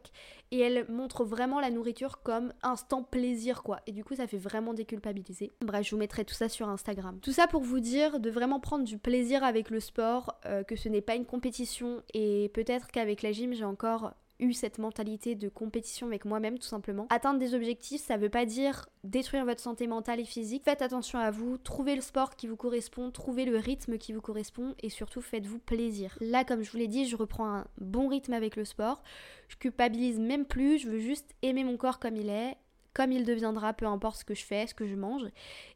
et 0.50 0.60
elle 0.60 0.88
montre 0.88 1.24
vraiment 1.24 1.60
la 1.60 1.70
nourriture 1.70 2.22
comme 2.22 2.52
instant 2.62 3.02
plaisir 3.02 3.62
quoi. 3.62 3.80
Et 3.86 3.92
du 3.92 4.04
coup, 4.04 4.14
ça 4.14 4.26
fait 4.26 4.38
vraiment 4.38 4.74
déculpabiliser. 4.74 5.52
Bref, 5.60 5.86
je 5.86 5.90
vous 5.92 5.98
mettrai 5.98 6.24
tout 6.24 6.34
ça 6.34 6.48
sur 6.48 6.68
Instagram. 6.68 7.18
Tout 7.20 7.32
ça 7.32 7.46
pour 7.46 7.62
vous 7.62 7.80
dire 7.80 8.20
de 8.20 8.30
vraiment 8.30 8.60
prendre 8.60 8.84
du 8.84 8.98
plaisir 8.98 9.44
avec 9.44 9.70
le 9.70 9.80
sport, 9.80 10.34
euh, 10.46 10.64
que 10.64 10.76
ce 10.76 10.88
n'est 10.88 11.00
pas 11.00 11.14
une 11.14 11.26
compétition, 11.26 12.02
et 12.14 12.50
peut-être 12.54 12.88
qu'avec 12.88 13.22
la 13.22 13.32
gym, 13.32 13.52
j'ai 13.52 13.64
encore 13.64 14.12
eu 14.40 14.52
cette 14.52 14.78
mentalité 14.78 15.34
de 15.34 15.48
compétition 15.48 16.06
avec 16.06 16.24
moi-même 16.24 16.58
tout 16.58 16.66
simplement. 16.66 17.06
Atteindre 17.10 17.38
des 17.38 17.54
objectifs, 17.54 18.02
ça 18.02 18.16
veut 18.16 18.28
pas 18.28 18.46
dire 18.46 18.88
détruire 19.04 19.44
votre 19.44 19.60
santé 19.60 19.86
mentale 19.86 20.20
et 20.20 20.24
physique. 20.24 20.64
Faites 20.64 20.82
attention 20.82 21.18
à 21.18 21.30
vous, 21.30 21.58
trouvez 21.58 21.94
le 21.94 22.00
sport 22.00 22.36
qui 22.36 22.46
vous 22.46 22.56
correspond, 22.56 23.10
trouvez 23.10 23.44
le 23.44 23.56
rythme 23.56 23.98
qui 23.98 24.12
vous 24.12 24.20
correspond 24.20 24.74
et 24.82 24.88
surtout 24.88 25.20
faites-vous 25.20 25.58
plaisir. 25.58 26.16
Là, 26.20 26.44
comme 26.44 26.62
je 26.62 26.70
vous 26.70 26.78
l'ai 26.78 26.88
dit, 26.88 27.06
je 27.06 27.16
reprends 27.16 27.54
un 27.54 27.66
bon 27.80 28.08
rythme 28.08 28.32
avec 28.32 28.56
le 28.56 28.64
sport. 28.64 29.02
Je 29.48 29.56
culpabilise 29.56 30.18
même 30.18 30.44
plus, 30.44 30.78
je 30.78 30.88
veux 30.88 30.98
juste 30.98 31.34
aimer 31.42 31.64
mon 31.64 31.76
corps 31.76 31.98
comme 31.98 32.16
il 32.16 32.28
est 32.28 32.56
comme 32.94 33.12
il 33.12 33.24
deviendra, 33.24 33.72
peu 33.72 33.86
importe 33.86 34.20
ce 34.20 34.24
que 34.24 34.34
je 34.34 34.44
fais, 34.44 34.66
ce 34.66 34.74
que 34.74 34.86
je 34.86 34.94
mange. 34.94 35.22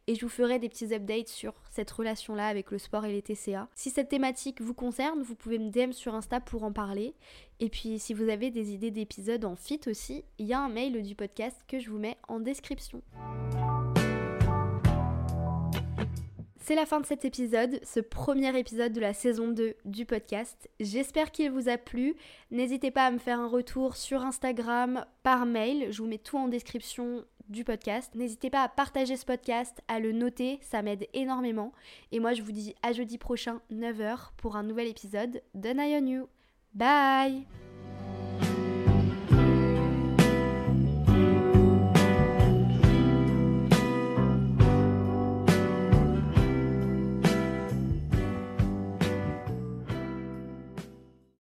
Et 0.06 0.14
je 0.14 0.20
vous 0.22 0.28
ferai 0.28 0.58
des 0.58 0.68
petits 0.68 0.94
updates 0.94 1.28
sur 1.28 1.54
cette 1.70 1.90
relation-là 1.90 2.46
avec 2.46 2.70
le 2.70 2.78
sport 2.78 3.04
et 3.04 3.12
les 3.12 3.22
TCA. 3.22 3.68
Si 3.74 3.90
cette 3.90 4.08
thématique 4.08 4.60
vous 4.60 4.74
concerne, 4.74 5.22
vous 5.22 5.34
pouvez 5.34 5.58
me 5.58 5.70
DM 5.70 5.92
sur 5.92 6.14
Insta 6.14 6.40
pour 6.40 6.64
en 6.64 6.72
parler. 6.72 7.14
Et 7.60 7.68
puis 7.68 7.98
si 7.98 8.14
vous 8.14 8.28
avez 8.28 8.50
des 8.50 8.72
idées 8.72 8.90
d'épisodes 8.90 9.44
en 9.44 9.56
fit 9.56 9.80
aussi, 9.86 10.24
il 10.38 10.46
y 10.46 10.52
a 10.52 10.60
un 10.60 10.68
mail 10.68 11.02
du 11.02 11.14
podcast 11.14 11.56
que 11.68 11.78
je 11.78 11.90
vous 11.90 11.98
mets 11.98 12.18
en 12.28 12.40
description. 12.40 13.02
C'est 16.66 16.74
la 16.74 16.86
fin 16.86 16.98
de 16.98 17.04
cet 17.04 17.26
épisode, 17.26 17.78
ce 17.82 18.00
premier 18.00 18.58
épisode 18.58 18.94
de 18.94 19.00
la 19.00 19.12
saison 19.12 19.48
2 19.48 19.74
du 19.84 20.06
podcast. 20.06 20.70
J'espère 20.80 21.30
qu'il 21.30 21.50
vous 21.50 21.68
a 21.68 21.76
plu. 21.76 22.14
N'hésitez 22.50 22.90
pas 22.90 23.04
à 23.04 23.10
me 23.10 23.18
faire 23.18 23.38
un 23.38 23.48
retour 23.48 23.96
sur 23.96 24.22
Instagram, 24.22 25.04
par 25.22 25.44
mail. 25.44 25.92
Je 25.92 26.00
vous 26.00 26.08
mets 26.08 26.16
tout 26.16 26.38
en 26.38 26.48
description 26.48 27.22
du 27.50 27.64
podcast. 27.64 28.14
N'hésitez 28.14 28.48
pas 28.48 28.62
à 28.62 28.70
partager 28.70 29.18
ce 29.18 29.26
podcast, 29.26 29.82
à 29.88 30.00
le 30.00 30.12
noter, 30.12 30.58
ça 30.62 30.80
m'aide 30.80 31.06
énormément. 31.12 31.74
Et 32.12 32.18
moi, 32.18 32.32
je 32.32 32.40
vous 32.40 32.52
dis 32.52 32.74
à 32.82 32.92
jeudi 32.92 33.18
prochain, 33.18 33.60
9h, 33.70 34.30
pour 34.38 34.56
un 34.56 34.62
nouvel 34.62 34.88
épisode 34.88 35.42
de 35.54 35.68
Night 35.68 36.02
on 36.02 36.06
You. 36.06 36.28
Bye 36.72 37.44